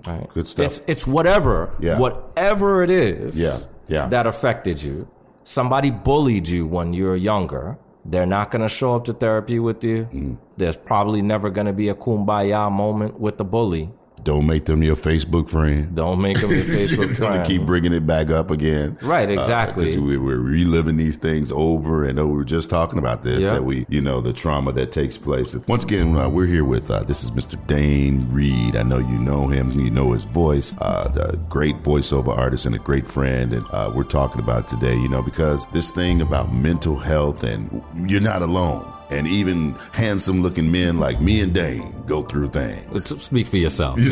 Right? 0.06 0.28
Good 0.28 0.48
stuff. 0.48 0.66
It's, 0.66 0.80
it's 0.86 1.06
whatever, 1.06 1.70
Yeah. 1.80 1.98
whatever 1.98 2.82
it 2.82 2.90
is 2.90 3.40
Yeah, 3.40 3.58
yeah. 3.88 4.08
that 4.08 4.26
affected 4.26 4.82
you. 4.82 5.08
Somebody 5.42 5.90
bullied 5.90 6.46
you 6.48 6.66
when 6.66 6.92
you 6.92 7.06
were 7.06 7.16
younger. 7.16 7.78
They're 8.04 8.26
not 8.26 8.50
going 8.50 8.62
to 8.62 8.68
show 8.68 8.96
up 8.96 9.04
to 9.06 9.12
therapy 9.12 9.58
with 9.58 9.82
you. 9.84 10.08
Mm. 10.12 10.38
There's 10.56 10.76
probably 10.76 11.22
never 11.22 11.50
going 11.50 11.66
to 11.68 11.72
be 11.72 11.88
a 11.88 11.94
kumbaya 11.94 12.70
moment 12.70 13.18
with 13.20 13.38
the 13.38 13.44
bully. 13.44 13.90
Don't 14.24 14.46
make 14.46 14.64
them 14.66 14.82
your 14.82 14.94
Facebook 14.96 15.48
friend. 15.50 15.94
Don't 15.94 16.20
make 16.20 16.40
them 16.40 16.50
your 16.50 16.60
Facebook 16.60 16.96
Don't 16.96 17.14
friend. 17.16 17.46
keep 17.46 17.62
bringing 17.62 17.92
it 17.92 18.06
back 18.06 18.30
up 18.30 18.50
again. 18.50 18.96
Right, 19.02 19.30
exactly. 19.30 19.96
Uh, 19.96 20.00
we, 20.00 20.16
we're 20.16 20.38
reliving 20.38 20.96
these 20.96 21.16
things 21.16 21.50
over 21.50 22.04
and 22.04 22.18
over. 22.18 22.30
We 22.30 22.36
were 22.38 22.44
just 22.44 22.70
talking 22.70 22.98
about 22.98 23.22
this, 23.22 23.44
Yeah. 23.44 23.54
that 23.54 23.64
we, 23.64 23.84
you 23.88 24.00
know, 24.00 24.20
the 24.20 24.32
trauma 24.32 24.72
that 24.72 24.92
takes 24.92 25.18
place. 25.18 25.54
Once 25.66 25.84
again, 25.84 26.16
uh, 26.16 26.28
we're 26.28 26.46
here 26.46 26.64
with, 26.64 26.90
uh, 26.90 27.02
this 27.02 27.24
is 27.24 27.30
Mr. 27.32 27.64
Dane 27.66 28.26
Reid. 28.30 28.76
I 28.76 28.82
know 28.84 28.98
you 28.98 29.18
know 29.18 29.48
him. 29.48 29.72
You 29.72 29.90
know 29.90 30.12
his 30.12 30.24
voice. 30.24 30.74
Uh, 30.78 31.08
the 31.08 31.36
great 31.48 31.76
voiceover 31.82 32.36
artist 32.36 32.66
and 32.66 32.74
a 32.74 32.78
great 32.78 33.06
friend. 33.06 33.52
And 33.52 33.64
uh, 33.72 33.90
we're 33.94 34.04
talking 34.04 34.40
about 34.40 34.68
today, 34.68 34.94
you 34.96 35.08
know, 35.08 35.22
because 35.22 35.66
this 35.72 35.90
thing 35.90 36.20
about 36.22 36.52
mental 36.52 36.96
health 36.96 37.42
and 37.44 37.82
you're 38.06 38.20
not 38.20 38.42
alone. 38.42 38.88
And 39.10 39.26
even 39.28 39.72
handsome 39.92 40.40
looking 40.40 40.72
men 40.72 40.98
like 40.98 41.20
me 41.20 41.40
and 41.42 41.52
Dane 41.54 42.02
go 42.06 42.22
through 42.22 42.48
things. 42.48 43.22
Speak 43.22 43.46
for 43.46 43.58
yourself. 43.58 43.98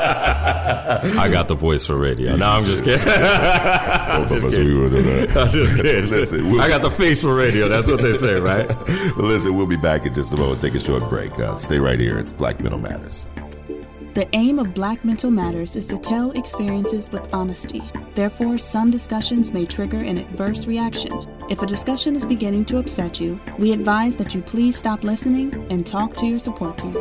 I 0.00 1.28
got 1.30 1.48
the 1.48 1.54
voice 1.54 1.84
for 1.86 1.96
radio. 1.96 2.36
No, 2.36 2.48
I'm 2.48 2.64
just 2.64 2.84
kidding. 2.84 3.04
Both 3.04 4.30
of 4.30 4.44
us, 4.44 4.56
we 4.56 4.78
were 4.78 4.88
the- 4.88 5.34
I'm 5.40 5.48
just 5.48 5.76
kidding. 5.76 6.10
Listen, 6.10 6.50
we'll- 6.50 6.60
I 6.60 6.68
got 6.68 6.80
the 6.82 6.90
face 6.90 7.22
for 7.22 7.34
radio. 7.36 7.68
That's 7.68 7.88
what 7.88 8.00
they 8.00 8.12
say, 8.12 8.38
right? 8.40 8.68
Listen, 9.16 9.56
we'll 9.56 9.66
be 9.66 9.76
back 9.76 10.06
in 10.06 10.12
just 10.14 10.32
a 10.32 10.36
moment. 10.36 10.60
Take 10.60 10.74
a 10.74 10.80
short 10.80 11.08
break. 11.08 11.36
Uh, 11.38 11.56
stay 11.56 11.78
right 11.78 11.98
here. 11.98 12.18
It's 12.18 12.32
Black 12.32 12.60
Mental 12.60 12.78
Matters. 12.80 13.26
The 14.14 14.28
aim 14.34 14.58
of 14.58 14.74
Black 14.74 15.04
Mental 15.04 15.30
Matters 15.30 15.76
is 15.76 15.86
to 15.88 15.98
tell 15.98 16.32
experiences 16.32 17.10
with 17.10 17.32
honesty. 17.32 17.82
Therefore, 18.14 18.58
some 18.58 18.90
discussions 18.90 19.52
may 19.52 19.64
trigger 19.66 20.00
an 20.00 20.18
adverse 20.18 20.66
reaction. 20.66 21.12
If 21.48 21.62
a 21.62 21.66
discussion 21.66 22.14
is 22.14 22.26
beginning 22.26 22.66
to 22.66 22.76
upset 22.76 23.20
you, 23.20 23.40
we 23.58 23.72
advise 23.72 24.16
that 24.16 24.34
you 24.34 24.42
please 24.42 24.76
stop 24.76 25.02
listening 25.02 25.54
and 25.70 25.86
talk 25.86 26.14
to 26.16 26.26
your 26.26 26.38
support 26.38 26.76
team. 26.76 26.94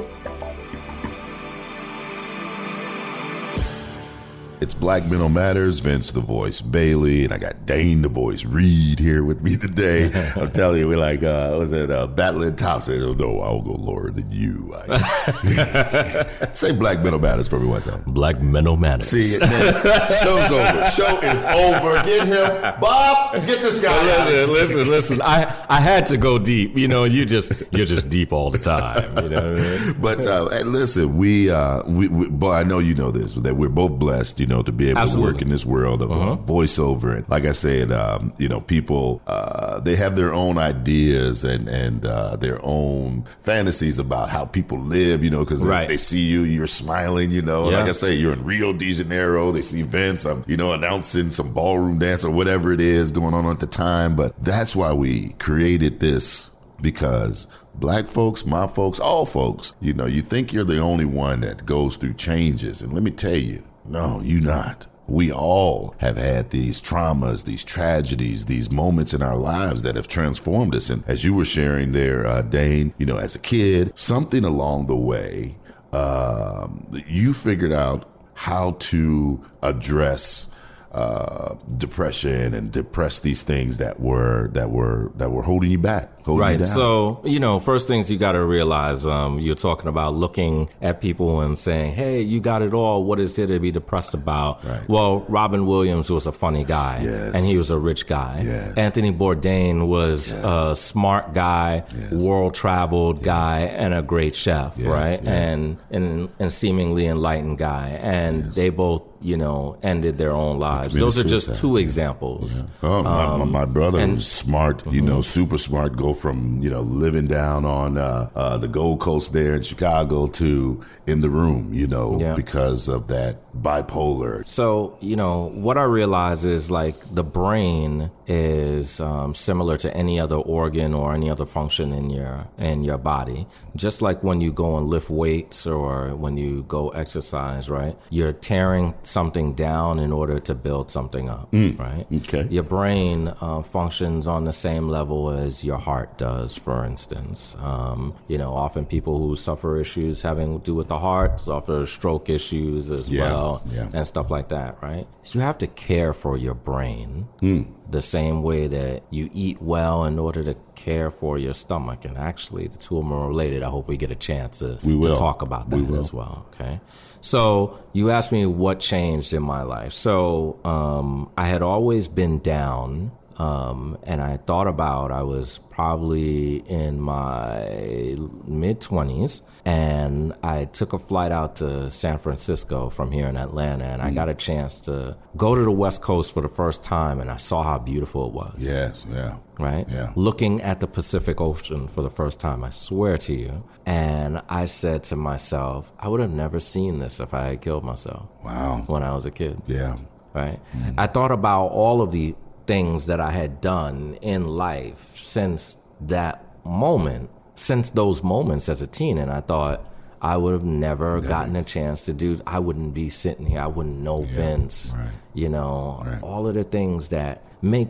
Black 4.80 5.06
Mental 5.06 5.30
Matters, 5.30 5.80
Vince 5.80 6.12
the 6.12 6.22
Voice 6.22 6.62
Bailey, 6.62 7.24
and 7.24 7.34
I 7.34 7.38
got 7.38 7.66
Dane 7.66 8.02
the 8.02 8.10
Voice 8.10 8.46
Reid 8.46 9.00
here 9.00 9.24
with 9.24 9.42
me 9.42 9.56
today. 9.56 10.12
I'm 10.36 10.52
telling 10.52 10.80
you, 10.80 10.88
we're 10.88 10.98
like, 10.98 11.24
uh, 11.24 11.56
was 11.58 11.72
it 11.72 11.90
uh, 11.90 12.08
battling 12.08 12.56
tops? 12.56 12.90
I 12.90 12.98
don't 12.98 13.20
I'll 13.22 13.62
go 13.62 13.74
lower 13.74 14.12
than 14.12 14.32
you. 14.32 14.74
Say 16.54 16.72
Black 16.72 17.02
Mental 17.02 17.20
Matters 17.20 17.48
for 17.48 17.60
me 17.60 17.68
one 17.68 17.82
time. 17.82 18.04
Black 18.08 18.42
mental 18.42 18.78
Matters. 18.78 19.10
See, 19.10 19.38
man, 19.40 19.74
show's 20.22 20.52
over. 20.52 20.86
Show 20.90 21.20
is 21.22 21.44
over. 21.46 22.04
Get 22.04 22.28
him, 22.28 22.80
Bob. 22.80 23.34
Get 23.46 23.62
this 23.62 23.82
guy. 23.82 24.04
Listen, 24.46 24.54
listen, 24.54 24.88
listen. 24.88 25.22
I 25.22 25.66
I 25.70 25.80
had 25.80 26.06
to 26.08 26.18
go 26.18 26.40
deep. 26.40 26.78
You 26.78 26.88
know, 26.88 27.04
you 27.04 27.26
just 27.26 27.64
you're 27.72 27.86
just 27.86 28.10
deep 28.10 28.32
all 28.32 28.50
the 28.50 28.58
time. 28.58 29.16
You 29.24 29.30
know 29.30 29.52
what 29.52 29.60
I 29.60 29.86
mean? 29.86 29.96
But 30.00 30.26
uh, 30.26 30.44
listen, 30.66 31.18
we, 31.18 31.50
uh, 31.50 31.84
we, 31.86 32.08
we, 32.08 32.30
boy, 32.30 32.54
I 32.54 32.64
know 32.64 32.80
you 32.80 32.96
know 32.96 33.12
this, 33.12 33.34
that 33.34 33.56
we're 33.56 33.70
both 33.70 34.00
blessed, 34.00 34.40
you 34.40 34.46
know, 34.46 34.62
to 34.68 34.72
be 34.72 34.90
able 34.90 35.00
Absolutely. 35.00 35.32
to 35.32 35.34
work 35.36 35.42
in 35.42 35.50
this 35.50 35.66
world 35.66 36.02
of 36.02 36.12
uh, 36.12 36.38
voiceover. 36.46 37.16
And 37.18 37.28
like 37.30 37.46
I 37.46 37.52
said, 37.52 37.92
um, 37.92 38.34
you 38.38 38.48
know, 38.48 38.62
people, 38.62 39.22
uh, 39.28 39.80
they 39.80 39.96
have 39.96 40.16
their 40.16 40.34
own 40.34 40.58
ideas 40.58 41.44
and 41.44 41.68
and 41.68 42.06
uh, 42.06 42.36
their 42.36 42.60
own 42.64 43.26
fantasies 43.42 43.98
about 44.00 44.30
how 44.30 44.46
people 44.46 44.80
live, 44.80 45.24
you 45.24 45.30
know, 45.30 45.40
because 45.44 45.66
Right. 45.66 45.88
they, 45.88 45.94
they 45.96 45.98
see 45.98 46.22
you, 46.22 46.44
you're 46.44 46.68
smiling, 46.68 47.32
you 47.32 47.42
know. 47.42 47.70
Yeah. 47.70 47.80
Like 47.80 47.90
I 47.90 47.94
say, 47.94 48.14
you're 48.14 48.34
in 48.34 48.44
Rio 48.46 48.72
de 48.74 48.94
Janeiro. 48.94 49.52
They 49.52 49.62
see 49.64 49.82
Vince, 49.82 50.26
um, 50.26 50.44
you 50.48 50.58
know, 50.58 50.74
announcing 50.74 51.32
some 51.32 51.54
ballroom 51.54 52.00
dance 52.00 52.24
or 52.24 52.32
whatever 52.32 52.72
it 52.72 52.82
is 52.82 53.12
going 53.12 53.34
on 53.34 53.46
at 53.48 53.60
the 53.60 53.68
time. 53.68 54.16
But 54.16 54.34
that's 54.44 54.76
why 54.76 54.94
we 54.94 55.30
created 55.40 56.00
this 56.00 56.52
because 56.82 57.48
black 57.76 58.06
folks, 58.08 58.46
my 58.46 58.68
folks, 58.68 59.00
all 59.00 59.26
folks, 59.26 59.76
you 59.82 59.94
know, 59.94 60.06
you 60.06 60.22
think 60.22 60.52
you're 60.54 60.64
the 60.64 60.80
only 60.80 61.06
one 61.06 61.42
that 61.42 61.66
goes 61.66 61.98
through 61.98 62.14
changes. 62.14 62.82
And 62.82 62.94
let 62.94 63.04
me 63.04 63.12
tell 63.12 63.36
you, 63.36 63.64
no, 63.88 64.22
you 64.22 64.42
not. 64.42 64.88
We 65.08 65.32
all 65.32 65.96
have 66.00 66.18
had 66.18 66.50
these 66.50 66.82
traumas, 66.82 67.46
these 67.46 67.64
tragedies, 67.64 68.46
these 68.46 68.70
moments 68.70 69.14
in 69.14 69.22
our 69.22 69.38
lives 69.38 69.84
that 69.84 69.96
have 69.96 70.10
transformed 70.10 70.76
us. 70.76 70.90
And 70.90 71.04
as 71.08 71.24
you 71.24 71.34
were 71.34 71.46
sharing 71.46 71.94
there, 71.94 72.26
uh, 72.26 72.42
Dane, 72.42 72.94
you 72.98 73.06
know, 73.06 73.18
as 73.18 73.34
a 73.34 73.40
kid, 73.40 73.98
something 73.98 74.44
along 74.44 74.88
the 74.88 74.98
way, 74.98 75.56
um, 75.94 76.86
you 77.08 77.34
figured 77.34 77.72
out 77.72 78.10
how 78.34 78.72
to 78.80 79.44
address 79.64 80.54
uh, 80.98 81.56
depression 81.78 82.54
and 82.56 82.72
depress 82.72 83.20
these 83.20 83.44
things 83.44 83.78
that 83.78 84.00
were 84.00 84.50
that 84.54 84.72
were 84.72 85.12
that 85.18 85.30
were 85.32 85.44
holding 85.44 85.70
you 85.70 85.78
back, 85.78 86.10
holding 86.26 86.38
you 86.40 86.42
Right. 86.52 86.58
down. 86.58 86.66
So, 86.66 87.22
you 87.24 87.40
know, 87.40 87.60
first 87.60 87.88
things 87.88 88.10
you 88.12 88.18
got 88.18 88.32
to 88.32 88.44
realize, 88.44 89.06
um, 89.06 89.38
you're 89.40 89.56
talking 89.70 89.88
about 89.90 90.16
looking 90.16 90.70
at 90.82 91.00
people 91.02 91.42
and 91.42 91.58
saying, 91.58 91.94
Hey, 91.94 92.22
you 92.22 92.40
got 92.42 92.62
it 92.64 92.74
all. 92.74 93.04
What 93.04 93.20
is 93.20 93.36
there 93.36 93.46
to 93.48 93.60
be 93.60 93.70
depressed 93.72 94.14
about? 94.16 94.64
Right. 94.66 94.90
Well, 94.90 95.20
Robin 95.30 95.66
Williams 95.68 96.10
was 96.10 96.26
a 96.26 96.32
funny 96.32 96.64
guy 96.64 97.02
Yes. 97.04 97.36
and 97.36 97.46
he 97.46 97.58
was 97.58 97.70
a 97.70 97.78
rich 97.78 98.08
guy. 98.08 98.42
Yes. 98.44 98.76
Anthony 98.78 99.12
Bourdain 99.12 99.88
was 99.88 100.32
a 100.44 100.76
smart 100.76 101.34
guy, 101.34 101.84
world 102.12 102.56
traveled 102.56 103.22
guy 103.22 103.60
and 103.62 103.94
a 103.94 104.02
great 104.02 104.36
chef, 104.36 104.78
right? 104.80 105.20
yes. 105.22 105.28
And, 105.28 105.78
and, 105.92 106.30
and 106.40 106.52
seemingly 106.52 107.06
enlightened 107.06 107.58
guy. 107.60 108.00
And 108.02 108.54
they 108.56 108.70
both, 108.70 109.04
you 109.28 109.36
know, 109.38 109.78
ended 109.84 110.18
their 110.18 110.34
own 110.34 110.58
lives. 110.58 110.94
Those 110.94 111.20
are 111.20 111.24
just 111.24 111.48
suicide. 111.48 111.62
two 111.62 111.78
examples. 111.78 112.64
Oh, 112.82 113.04
my, 113.04 113.38
my, 113.38 113.46
my 113.46 113.66
brother 113.66 114.00
and- 114.00 114.16
was 114.16 114.28
smart, 114.32 114.86
you 114.88 115.02
know, 115.02 115.22
super 115.22 115.58
smart. 115.58 115.98
Go 115.98 116.14
from 116.14 116.62
you 116.64 116.70
know 116.70 116.82
living 116.82 117.28
down 117.28 117.66
on 117.66 117.98
uh, 117.98 118.30
uh, 118.36 118.58
the 118.58 118.68
Gold 118.70 119.00
Coast 119.02 119.34
there 119.34 119.56
in 119.56 119.62
Chicago 119.64 120.28
to 120.28 120.82
in 121.06 121.20
the 121.22 121.30
room, 121.30 121.74
you 121.74 121.88
know, 121.88 122.18
Yeah. 122.20 122.36
because 122.36 122.88
of 122.88 123.08
that 123.08 123.38
bipolar. 123.62 124.48
So, 124.48 124.98
you 125.02 125.16
know, 125.16 125.48
what 125.54 125.78
I 125.78 125.84
realize 125.84 126.46
is 126.46 126.70
like 126.72 127.14
the 127.14 127.24
brain 127.24 128.12
is 128.28 129.00
um, 129.00 129.34
similar 129.34 129.78
to 129.78 129.96
any 129.96 130.20
other 130.20 130.36
organ 130.36 130.94
or 130.94 131.14
any 131.14 131.30
other 131.30 131.46
function 131.46 131.92
in 131.94 132.10
your 132.10 132.48
in 132.58 132.84
your 132.84 132.98
body. 132.98 133.48
Just 133.76 134.02
like 134.02 134.24
when 134.24 134.42
you 134.42 134.52
go 134.52 134.78
and 134.78 134.88
lift 134.88 135.10
weights 135.10 135.66
or 135.66 136.16
when 136.16 136.38
you 136.38 136.64
go 136.68 136.90
exercise, 136.90 137.70
right? 137.70 137.96
You're 138.10 138.34
tearing 138.34 138.94
something 139.04 139.54
down 139.54 140.00
in 140.00 140.12
order 140.12 140.40
to 140.42 140.56
build 140.56 140.92
something 140.92 141.30
up, 141.30 141.50
right? 141.54 142.06
Okay. 142.14 142.48
Your 142.50 142.64
brain 142.64 143.34
uh, 143.42 143.62
functions 143.62 144.28
on 144.28 144.44
the 144.46 144.54
same 144.54 144.90
level 144.90 145.30
as 145.30 145.64
your 145.64 145.78
heart 145.78 146.18
does, 146.18 146.58
for 146.58 146.84
instance. 146.86 147.56
Um, 147.60 148.14
you 148.28 148.38
know, 148.38 148.54
often 148.54 148.86
people 148.86 149.18
who 149.20 149.36
suffer 149.36 149.80
issues 149.80 150.22
having 150.22 150.60
to 150.60 150.66
do 150.66 150.76
with 150.76 150.90
the 150.90 151.00
heart 151.00 151.40
suffer 151.40 151.86
stroke 151.86 152.30
issues 152.30 152.92
as 152.92 153.10
Yeah, 153.10 153.24
well 153.24 153.47
yeah. 153.66 153.88
and 153.94 154.06
stuff 154.06 154.30
like 154.32 154.50
that, 154.50 154.72
right? 154.82 155.08
So 155.24 155.40
you 155.40 155.44
have 155.46 155.58
to 155.60 155.68
care 155.68 156.14
for 156.14 156.38
your 156.38 156.54
brain 156.56 157.28
Hmm. 157.40 157.62
the 157.90 158.02
same 158.02 158.42
way 158.44 158.68
that 158.68 159.04
you 159.10 159.30
eat 159.34 159.62
well 159.62 160.06
in 160.06 160.18
order 160.20 160.44
to 160.44 160.56
care 160.76 161.10
for 161.12 161.38
your 161.38 161.54
stomach. 161.54 162.06
And 162.06 162.18
actually, 162.18 162.68
the 162.68 162.78
two 162.78 162.98
of 162.98 163.04
them 163.04 163.14
are 163.14 163.28
related. 163.28 163.64
I 163.64 163.70
hope 163.70 163.88
we 163.88 163.98
get 163.98 164.12
a 164.12 164.16
chance 164.30 164.60
to, 164.60 164.80
We 164.84 165.00
to 165.02 165.16
talk 165.16 165.42
about 165.42 165.70
We 165.70 165.82
that 165.82 165.92
will. 165.92 166.00
as 166.00 166.12
well. 166.14 166.46
Okay. 166.54 166.80
So 167.22 167.78
you 167.94 168.10
asked 168.12 168.32
me 168.32 168.46
what 168.46 168.80
changed 168.80 169.34
in 169.34 169.44
my 169.44 169.64
life. 169.64 169.92
So 169.94 170.60
um, 170.64 171.30
I 171.38 171.46
had 171.54 171.62
always 171.62 172.08
been 172.08 172.40
down. 172.40 173.12
Um, 173.38 173.98
and 174.04 174.22
I 174.22 174.38
thought 174.38 174.68
about 174.68 175.12
I 175.12 175.22
was 175.24 175.60
probably 175.70 176.58
in 176.68 177.00
my 177.00 178.16
mid 178.48 178.82
twenties, 178.82 179.44
and 179.64 180.34
I 180.44 180.66
took 180.66 180.94
a 180.94 180.98
flight 180.98 181.32
out 181.32 181.58
to 181.58 181.92
San 181.92 182.18
Francisco 182.18 182.90
from 182.90 183.12
here 183.12 183.28
in 183.28 183.38
Atlanta, 183.38 183.86
and 183.86 184.02
I 184.02 184.10
got 184.12 184.28
a 184.30 184.34
chance 184.34 184.80
to 184.82 185.18
go 185.36 185.54
to 185.54 185.62
the 185.62 185.72
West 185.72 186.02
Coast 186.02 186.34
for 186.34 186.42
the 186.42 186.48
first 186.50 186.84
time, 186.84 187.20
and 187.20 187.30
I 187.30 187.38
saw 187.38 187.62
how 187.64 187.78
beautiful 187.78 188.28
it 188.28 188.34
was 188.34 188.56
Yes, 188.58 189.06
yeah. 189.10 189.36
right? 189.60 189.86
Yeah. 189.88 190.14
Looking 190.16 190.62
at 190.62 190.80
the 190.80 190.88
Pacific 190.88 191.40
Ocean 191.40 191.88
for 191.88 192.02
the 192.02 192.10
first 192.10 192.40
time, 192.40 192.64
I 192.64 192.72
swear 192.72 193.18
to 193.20 193.34
you. 193.36 193.64
And 193.86 194.42
I 194.50 194.66
said 194.66 195.04
to 195.06 195.16
myself, 195.16 195.94
I 196.00 196.08
would 196.08 196.20
have 196.22 196.34
never 196.34 196.60
seen 196.60 197.00
this 197.00 197.20
if 197.20 197.34
I 197.34 197.46
had 197.50 197.62
killed 197.62 197.84
myself 197.84 198.28
Wow. 198.44 198.84
when 198.88 199.04
I 199.04 199.14
was 199.14 199.26
a 199.28 199.32
kid, 199.32 199.62
Yeah. 199.68 199.98
right? 200.34 200.60
I 200.98 201.08
thought 201.08 201.32
about 201.32 201.68
all 201.68 202.02
of 202.02 202.12
the 202.12 202.36
things 202.68 203.06
that 203.08 203.20
I 203.20 203.32
had 203.32 203.62
done 203.62 204.18
in 204.22 204.48
life 204.48 205.16
since 205.16 205.78
that 206.02 206.44
moment, 206.66 207.30
since 207.56 207.90
those 207.90 208.24
moments 208.24 208.70
as 208.70 208.82
a 208.82 208.88
teen, 208.88 209.18
and 209.18 209.32
I 209.32 209.42
thought, 209.42 209.84
I 210.22 210.36
would 210.38 210.54
have 210.54 210.64
never, 210.64 211.22
gotten 211.22 211.56
a 211.56 211.64
chance 211.64 212.06
to 212.06 212.14
do. 212.14 212.40
I 212.46 212.60
wouldn't 212.60 212.94
be 212.94 213.08
sitting 213.08 213.46
here. 213.46 213.62
I 213.62 213.68
wouldn't 213.68 214.00
know 214.00 214.22
Vince. 214.22 214.94
right. 214.98 215.10
You 215.34 215.50
know, 215.50 216.04
Right. 216.06 216.22
all 216.24 216.48
of 216.48 216.56
the 216.56 216.64
things 216.64 217.10
that 217.10 217.44
make 217.62 217.90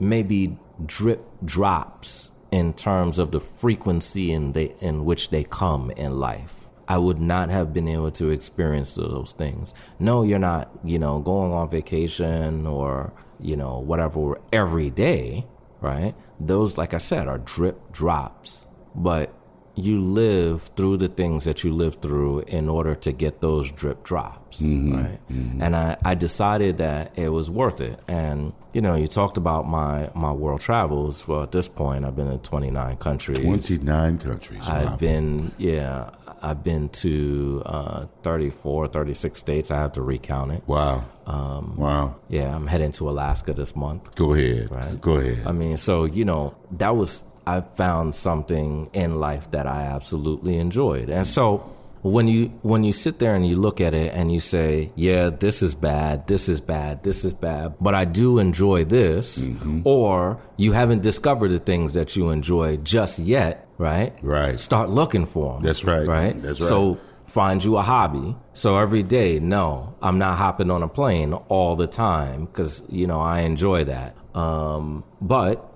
maybe 0.00 0.58
drip 0.84 1.22
drops 1.44 2.32
in 2.50 2.72
terms 2.72 3.18
of 3.18 3.30
the 3.30 3.40
frequency 3.40 4.32
in 4.32 4.52
they 4.52 4.74
in 4.80 5.04
which 5.04 5.28
they 5.30 5.44
come 5.44 5.90
in 5.92 6.18
life. 6.18 6.68
I 6.88 6.98
would 6.98 7.20
not 7.20 7.50
have 7.50 7.72
been 7.72 7.88
able 7.88 8.10
to 8.12 8.30
experience 8.30 8.94
those 8.94 9.32
things. 9.32 9.74
No, 9.98 10.22
you're 10.22 10.38
not, 10.38 10.70
you 10.84 10.98
know, 10.98 11.20
going 11.20 11.52
on 11.52 11.68
vacation 11.68 12.66
or, 12.66 13.12
you 13.40 13.56
know, 13.56 13.78
whatever 13.78 14.40
every 14.52 14.90
day, 14.90 15.46
right? 15.80 16.14
Those, 16.38 16.78
like 16.78 16.94
I 16.94 16.98
said, 16.98 17.26
are 17.26 17.38
drip 17.38 17.92
drops. 17.92 18.68
But 18.94 19.32
you 19.78 20.00
live 20.00 20.62
through 20.74 20.96
the 20.96 21.08
things 21.08 21.44
that 21.44 21.62
you 21.62 21.70
live 21.74 21.96
through 21.96 22.40
in 22.48 22.66
order 22.68 22.94
to 22.94 23.12
get 23.12 23.40
those 23.42 23.70
drip 23.70 24.02
drops, 24.02 24.62
right? 24.62 25.18
And 25.28 25.76
I, 25.76 25.96
I 26.02 26.14
decided 26.14 26.78
that 26.78 27.12
it 27.18 27.28
was 27.28 27.50
worth 27.50 27.80
it. 27.82 28.00
And 28.08 28.54
you 28.72 28.80
know, 28.80 28.94
you 28.96 29.06
talked 29.06 29.36
about 29.36 29.68
my 29.68 30.10
my 30.14 30.32
world 30.32 30.60
travels. 30.62 31.28
Well, 31.28 31.42
at 31.42 31.52
this 31.52 31.68
point, 31.68 32.04
I've 32.06 32.16
been 32.16 32.26
in 32.28 32.38
29 32.40 32.96
countries. 32.96 33.38
29 33.40 34.18
countries. 34.18 34.66
I've 34.66 34.92
Wow. 34.92 34.96
been, 34.96 35.52
yeah, 35.58 36.10
I've 36.42 36.62
been 36.62 36.88
to 37.04 37.62
uh, 37.66 38.06
34, 38.22 38.88
36 38.88 39.38
states. 39.38 39.70
I 39.70 39.76
have 39.76 39.92
to 39.92 40.02
recount 40.02 40.52
it. 40.52 40.62
Wow. 40.66 41.04
Um, 41.26 41.76
wow. 41.76 42.16
Yeah, 42.28 42.54
I'm 42.54 42.66
heading 42.66 42.92
to 42.92 43.10
Alaska 43.10 43.52
this 43.52 43.74
month. 43.76 44.14
Go 44.14 44.32
ahead. 44.34 44.70
Right. 44.70 44.98
Go 45.00 45.16
ahead. 45.16 45.46
I 45.46 45.52
mean, 45.52 45.76
so 45.76 46.04
you 46.06 46.24
know, 46.24 46.54
that 46.72 46.96
was 46.96 47.22
I 47.46 47.60
found 47.60 48.14
something 48.14 48.90
in 48.92 49.20
life 49.20 49.50
that 49.52 49.66
I 49.66 49.82
absolutely 49.82 50.56
enjoyed, 50.58 51.08
and 51.10 51.26
so 51.26 51.58
when 52.02 52.28
you 52.28 52.46
when 52.62 52.84
you 52.84 52.92
sit 52.92 53.18
there 53.18 53.34
and 53.34 53.44
you 53.46 53.56
look 53.56 53.80
at 53.80 53.92
it 53.94 54.12
and 54.14 54.30
you 54.32 54.38
say, 54.40 54.92
"Yeah, 54.94 55.30
this 55.30 55.62
is 55.62 55.74
bad, 55.74 56.26
this 56.26 56.48
is 56.48 56.60
bad, 56.60 57.02
this 57.02 57.24
is 57.24 57.32
bad," 57.32 57.74
but 57.80 57.94
I 57.94 58.04
do 58.04 58.38
enjoy 58.38 58.84
this, 58.84 59.46
Mm-hmm. 59.46 59.80
or 59.84 60.38
you 60.56 60.72
haven't 60.72 61.02
discovered 61.02 61.48
the 61.48 61.58
things 61.58 61.92
that 61.94 62.14
you 62.16 62.30
enjoy 62.30 62.76
just 62.78 63.18
yet, 63.18 63.66
right? 63.78 64.12
Right. 64.22 64.58
Start 64.60 64.90
looking 64.90 65.26
for 65.26 65.54
them. 65.54 65.62
That's 65.62 65.84
right. 65.84 66.06
Right. 66.06 66.40
That's 66.40 66.60
right. 66.60 66.68
So 66.68 66.98
find 67.24 67.62
you 67.64 67.76
a 67.76 67.82
hobby. 67.82 68.36
So 68.54 68.78
every 68.78 69.02
day, 69.02 69.40
no, 69.40 69.94
I'm 70.00 70.18
not 70.18 70.38
hopping 70.38 70.70
on 70.70 70.82
a 70.84 70.88
plane 70.88 71.32
all 71.48 71.74
the 71.76 71.88
time 71.88 72.44
because, 72.46 72.82
you 72.88 73.06
know, 73.08 73.20
I 73.20 73.40
enjoy 73.40 73.84
that. 73.84 74.14
Um, 74.34 75.02
but 75.20 75.72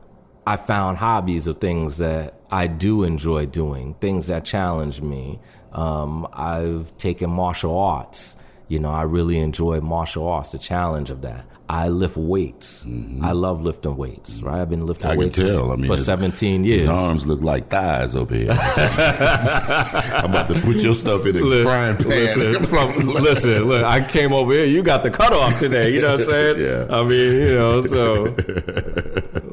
I 0.50 0.56
found 0.56 0.98
hobbies 0.98 1.46
of 1.46 1.58
things 1.58 1.98
that 1.98 2.34
I 2.50 2.66
do 2.66 3.04
enjoy 3.04 3.46
doing, 3.46 3.94
things 4.00 4.26
that 4.26 4.44
challenge 4.44 5.00
me. 5.00 5.38
Um, 5.72 6.26
I've 6.32 6.96
taken 6.96 7.30
martial 7.30 7.78
arts. 7.78 8.36
You 8.66 8.78
know, 8.80 8.90
I 8.90 9.02
really 9.02 9.38
enjoy 9.38 9.80
martial 9.80 10.26
arts, 10.28 10.50
the 10.52 10.58
challenge 10.58 11.10
of 11.10 11.22
that. 11.22 11.44
I 11.68 11.88
lift 11.88 12.16
weights. 12.16 12.84
I 13.22 13.30
love 13.30 13.62
lifting 13.62 13.96
weights, 13.96 14.42
right? 14.42 14.60
I've 14.60 14.70
been 14.70 14.86
lifting 14.86 15.10
Mm-hmm. 15.10 15.20
I 15.20 15.22
weights 15.22 15.38
for- 15.38 15.72
I 15.72 15.76
mean, 15.76 15.86
for 15.86 15.92
his- 15.96 16.04
17 16.04 16.64
years. 16.64 16.80
His 16.80 16.86
arms 16.88 17.26
look 17.28 17.42
like 17.42 17.68
thighs 17.68 18.16
over 18.16 18.34
here. 18.34 18.50
I'm 18.58 20.30
about 20.30 20.48
to 20.48 20.54
put 20.60 20.82
your 20.82 20.94
stuff 20.94 21.26
in 21.26 21.36
a 21.36 21.40
Look, 21.40 21.62
frying 21.62 21.96
pan. 21.96 22.08
Listen, 22.08 22.52
listen, 23.22 23.64
look, 23.68 23.84
I 23.84 24.00
came 24.08 24.32
over 24.32 24.52
here. 24.52 24.64
You 24.66 24.82
got 24.82 25.04
the 25.04 25.10
cutoff 25.10 25.60
today. 25.60 25.92
You 25.94 26.00
know 26.02 26.12
what 26.12 26.20
I'm 26.20 26.26
saying? 26.32 26.56
Yeah. 26.58 26.86
I 26.90 27.02
mean, 27.04 27.34
you 27.46 27.54
know, 27.54 27.80
so 27.82 28.34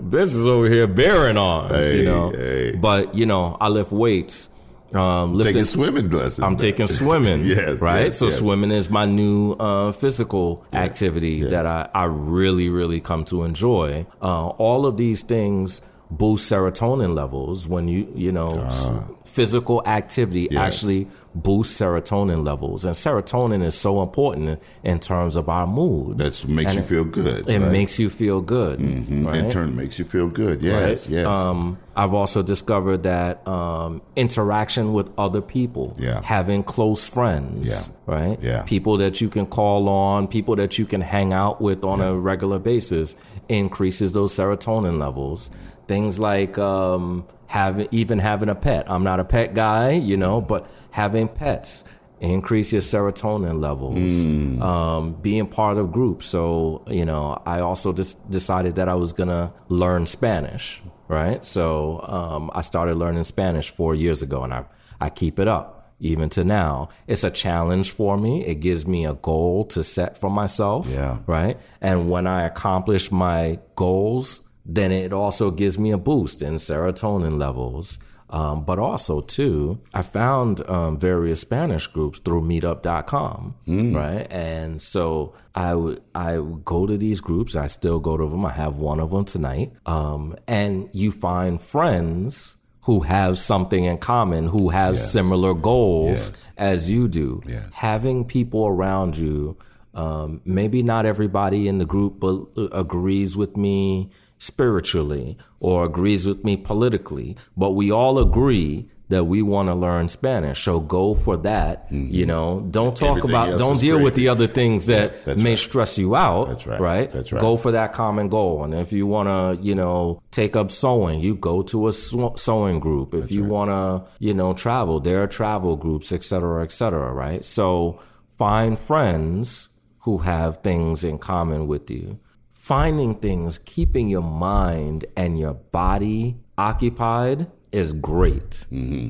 business 0.10 0.46
over 0.46 0.70
here 0.70 0.88
bearing 0.88 1.38
arms. 1.38 1.76
Hey, 1.76 2.00
you 2.00 2.06
know, 2.06 2.30
hey. 2.32 2.76
but 2.76 3.14
you 3.16 3.26
know, 3.26 3.58
I 3.60 3.70
lift 3.70 3.92
weights. 3.92 4.50
Um, 4.94 5.34
lifting, 5.34 5.54
Taking 5.54 5.66
swimming 5.66 6.10
lessons. 6.12 6.40
I'm 6.46 6.52
now. 6.52 6.58
taking 6.58 6.88
swimming. 7.02 7.42
Yes, 7.44 7.82
Right. 7.82 8.04
yes, 8.06 8.18
so 8.18 8.26
yes. 8.28 8.40
swimming 8.40 8.72
is 8.72 8.90
my 8.90 9.04
new 9.06 9.52
uh, 9.60 9.92
physical 9.92 10.64
activity 10.72 11.32
yes. 11.42 11.50
that 11.52 11.66
I, 11.66 11.90
I 11.94 12.06
really, 12.06 12.70
really 12.70 13.02
come 13.02 13.26
to 13.26 13.44
enjoy. 13.44 14.06
Uh, 14.22 14.48
all 14.48 14.86
of 14.86 14.96
these 14.96 15.24
things 15.24 15.82
boost 16.10 16.50
serotonin 16.52 17.14
levels 17.16 17.68
when 17.68 17.88
you, 17.88 18.08
you 18.16 18.32
know, 18.32 18.50
s- 18.66 18.90
physical 19.26 19.84
activity. 19.86 20.48
Yes. 20.50 20.74
actually 20.74 21.08
boosts 21.36 21.80
serotonin 21.80 22.44
levels. 22.46 22.86
And 22.86 22.96
serotonin 22.96 23.62
is 23.64 23.76
so 23.76 24.02
important 24.02 24.60
in 24.84 25.00
terms 25.00 25.36
of 25.36 25.48
our 25.50 25.68
mood. 25.68 26.18
That 26.18 26.44
makes 26.48 26.76
And 26.76 26.82
you 26.82 26.88
feel 26.88 27.04
good. 27.04 27.48
It 27.48 27.60
right? 27.62 27.72
makes 27.72 28.00
you 28.00 28.10
feel 28.10 28.42
good. 28.42 28.80
Mhm. 28.80 29.26
right? 29.28 29.36
In 29.44 29.50
turn, 29.50 29.76
makes 29.76 30.00
you 30.00 30.06
feel 30.06 30.28
good. 30.30 30.62
Yes, 30.64 31.08
yes. 31.10 31.28
Um, 31.28 31.78
I've 31.96 32.14
also 32.14 32.42
discovered 32.42 33.04
that 33.04 33.46
um, 33.48 34.02
interaction 34.16 34.94
with 34.94 35.12
other 35.18 35.42
people, 35.42 35.96
Yeah. 36.00 36.22
having 36.24 36.64
close 36.64 37.08
friends, 37.08 37.92
Yeah. 38.08 38.16
right? 38.16 38.40
Yeah. 38.42 38.64
People 38.64 38.98
that 38.98 39.20
you 39.22 39.30
can 39.30 39.46
call 39.46 39.88
on, 39.90 40.28
people 40.28 40.56
that 40.56 40.80
you 40.80 40.86
can 40.86 41.02
hang 41.02 41.34
out 41.34 41.62
with 41.62 41.84
on 41.84 42.02
a 42.02 42.16
regular 42.16 42.60
basis, 42.60 43.16
increases 43.50 44.14
those 44.14 44.34
serotonin 44.34 44.98
levels. 45.00 45.50
Things 45.88 46.20
like 46.20 46.58
um, 46.58 47.26
having 47.48 47.88
even 47.92 48.20
having 48.20 48.50
a 48.50 48.56
pet. 48.56 48.90
I'm 48.90 49.04
not 49.04 49.20
a 49.20 49.26
pet 49.26 49.54
guy, 49.54 49.92
you 49.92 50.18
know, 50.18 50.42
but 50.42 50.70
having 50.92 51.28
pets 51.28 51.84
increase 52.20 52.74
your 52.74 52.82
serotonin 52.82 53.62
levels. 53.62 54.26
Hmm. 54.26 54.62
Um, 54.62 55.14
being 55.14 55.48
part 55.48 55.78
of 55.78 55.92
groups. 55.92 56.26
So 56.26 56.84
you 56.88 57.06
know, 57.06 57.42
I 57.46 57.60
also 57.60 57.94
just 57.94 58.30
decided 58.30 58.76
that 58.76 58.90
I 58.90 58.96
was 58.96 59.14
gonna 59.14 59.54
learn 59.70 60.06
Spanish. 60.06 60.82
Right. 61.08 61.46
So 61.46 62.02
um, 62.04 62.52
I 62.54 62.62
started 62.62 62.96
learning 62.96 63.24
Spanish 63.24 63.70
four 63.70 63.96
years 63.96 64.22
ago, 64.22 64.44
and 64.44 64.54
I 64.54 64.66
I 65.00 65.10
keep 65.10 65.40
it 65.40 65.48
up 65.48 65.78
even 66.00 66.30
to 66.30 66.44
now. 66.44 66.90
It's 67.08 67.24
a 67.24 67.32
challenge 67.32 67.92
for 67.92 68.18
me. 68.18 68.46
It 68.46 68.56
gives 68.56 68.86
me 68.86 69.06
a 69.06 69.14
goal 69.14 69.66
to 69.66 69.84
set 69.84 70.18
for 70.18 70.30
myself. 70.30 70.90
Yeah. 70.90 71.20
Right. 71.26 71.58
And 71.82 72.10
when 72.10 72.28
I 72.28 72.44
accomplish 72.44 73.12
my 73.12 73.60
goals, 73.76 74.47
then 74.68 74.92
it 74.92 75.14
also 75.14 75.50
gives 75.52 75.80
me 75.80 75.92
a 75.92 75.98
boost 75.98 76.42
in 76.42 76.56
serotonin 76.56 77.38
levels. 77.40 78.00
Um, 78.30 78.66
but 78.66 78.78
also 78.78 79.22
too, 79.22 79.80
I 79.94 80.02
found 80.02 80.62
um, 80.70 81.00
various 81.00 81.40
Spanish 81.40 81.88
groups 81.88 82.20
through 82.20 82.42
Meetup.com, 82.42 83.56
right? 83.96 84.28
And 84.30 84.82
so 84.82 85.34
I 85.56 85.76
would 85.76 86.02
I 86.14 86.38
would 86.40 86.66
go 86.66 86.86
to 86.86 86.98
these 86.98 87.22
groups. 87.22 87.56
I 87.56 87.68
still 87.68 88.00
go 88.02 88.18
to 88.18 88.28
them. 88.30 88.46
I 88.46 88.52
have 88.52 88.76
one 88.80 89.00
of 89.00 89.12
them 89.12 89.24
tonight. 89.24 89.72
Um, 89.86 90.36
and 90.46 90.90
you 90.92 91.12
find 91.12 91.62
friends 91.62 92.58
who 92.82 93.02
have 93.02 93.38
something 93.38 93.86
in 93.86 93.98
common, 93.98 94.48
who 94.48 94.70
have 94.70 95.00
similar 95.00 95.54
goals 95.54 96.32
Yes. 96.32 96.46
as 96.58 96.92
you 96.92 97.08
do. 97.08 97.42
Yes. 97.48 97.68
Having 97.74 98.26
people 98.26 98.68
around 98.68 99.18
you, 99.18 99.58
um, 99.94 100.42
maybe 100.46 100.84
not 100.84 101.06
everybody 101.06 101.68
in 101.70 101.78
the 101.78 101.86
group 101.86 102.20
but 102.20 102.46
agrees 102.74 103.36
with 103.38 103.56
me 103.58 104.10
spiritually 104.38 105.38
or 105.60 105.86
agrees 105.86 106.26
with 106.28 106.44
me 106.44 106.58
politically, 106.58 107.36
but 107.56 107.72
we 107.72 107.92
all 107.92 108.20
agree 108.20 108.90
that 109.10 109.24
we 109.24 109.42
want 109.42 109.70
to 109.70 109.74
learn 109.74 110.10
Spanish. 110.10 110.62
So 110.62 110.82
go 110.82 111.16
for 111.16 111.38
that. 111.38 111.86
Mm-hmm. 111.86 112.14
You 112.14 112.26
know, 112.26 112.68
don't 112.70 112.96
talk 112.96 113.20
Everything 113.20 113.30
about, 113.32 113.58
don't 113.58 113.80
deal 113.80 114.02
with 114.02 114.16
the 114.16 114.28
other 114.28 114.48
things 114.48 114.88
that 114.88 115.24
that's 115.24 115.42
may 115.42 115.52
right. 115.52 115.58
stress 115.58 115.98
you 115.98 116.14
out. 116.14 116.50
That's 116.50 116.68
right. 116.68 116.80
Right. 116.80 117.10
That's 117.10 117.32
right. 117.32 117.40
Go 117.40 117.56
for 117.56 117.72
that 117.72 117.94
common 117.94 118.28
goal. 118.28 118.66
And 118.66 118.74
if 118.74 118.92
you 118.92 119.08
want 119.08 119.30
to, 119.30 119.66
you 119.66 119.76
know, 119.76 120.22
take 120.32 120.58
up 120.58 120.72
sewing, 120.72 121.22
you 121.22 121.36
go 121.36 121.62
to 121.62 121.88
a 121.88 121.94
sewing 121.94 122.82
group. 122.82 123.14
If 123.14 123.32
you 123.32 123.46
want 123.46 123.70
to, 123.70 124.12
you 124.20 124.34
know, 124.34 124.54
travel, 124.54 125.00
there 125.00 125.24
are 125.24 125.28
travel 125.28 125.78
groups, 125.78 126.12
et 126.12 126.26
cetera, 126.26 126.64
et 126.64 126.74
cetera. 126.74 127.14
Right. 127.14 127.46
So 127.46 128.02
find 128.38 128.78
friends 128.78 129.70
who 130.00 130.18
have 130.20 130.58
things 130.58 131.06
in 131.06 131.18
common 131.18 131.68
with 131.68 131.90
you. 131.90 132.20
Finding 132.68 133.16
things, 133.16 133.60
keeping 133.60 134.10
your 134.10 134.22
mind 134.24 135.06
and 135.16 135.40
your 135.40 135.54
body 135.54 136.36
occupied 136.58 137.50
is 137.72 137.94
great 137.94 138.66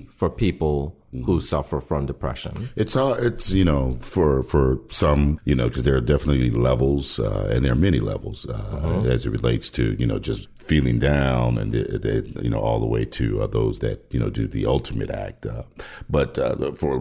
for 0.10 0.30
people 0.30 0.96
who 1.26 1.39
suffer 1.41 1.80
from 1.82 2.06
depression. 2.06 2.54
It's 2.76 2.96
all 2.96 3.13
it's 3.15 3.52
you 3.52 3.65
know 3.65 3.96
for 3.96 4.43
for 4.43 4.78
some 4.89 5.39
you 5.43 5.56
know 5.56 5.67
because 5.70 5.86
there 5.86 5.96
are 5.98 6.02
definitely 6.13 6.52
levels 6.52 7.20
uh, 7.20 7.50
and 7.52 7.65
there 7.65 7.72
are 7.72 7.82
many 7.89 8.00
levels 8.00 8.48
uh, 8.48 8.54
Uh-huh. 8.54 9.10
as 9.10 9.26
it 9.26 9.32
relates 9.32 9.72
to 9.72 9.96
you 9.98 10.06
know 10.06 10.20
just 10.20 10.48
feeling 10.60 11.00
down 11.00 11.58
and 11.58 11.72
the, 11.72 11.82
the, 11.98 12.15
you 12.43 12.52
know 12.52 12.60
all 12.60 12.80
the 12.80 12.86
way 12.96 13.06
to 13.06 13.41
uh, 13.41 13.48
those 13.48 13.80
that 13.80 14.06
you 14.13 14.20
know 14.20 14.30
do 14.30 14.46
the 14.48 14.67
ultimate 14.67 15.10
act. 15.10 15.48
Uh, 15.48 15.63
but 16.08 16.38
uh, 16.38 16.72
for 16.74 16.98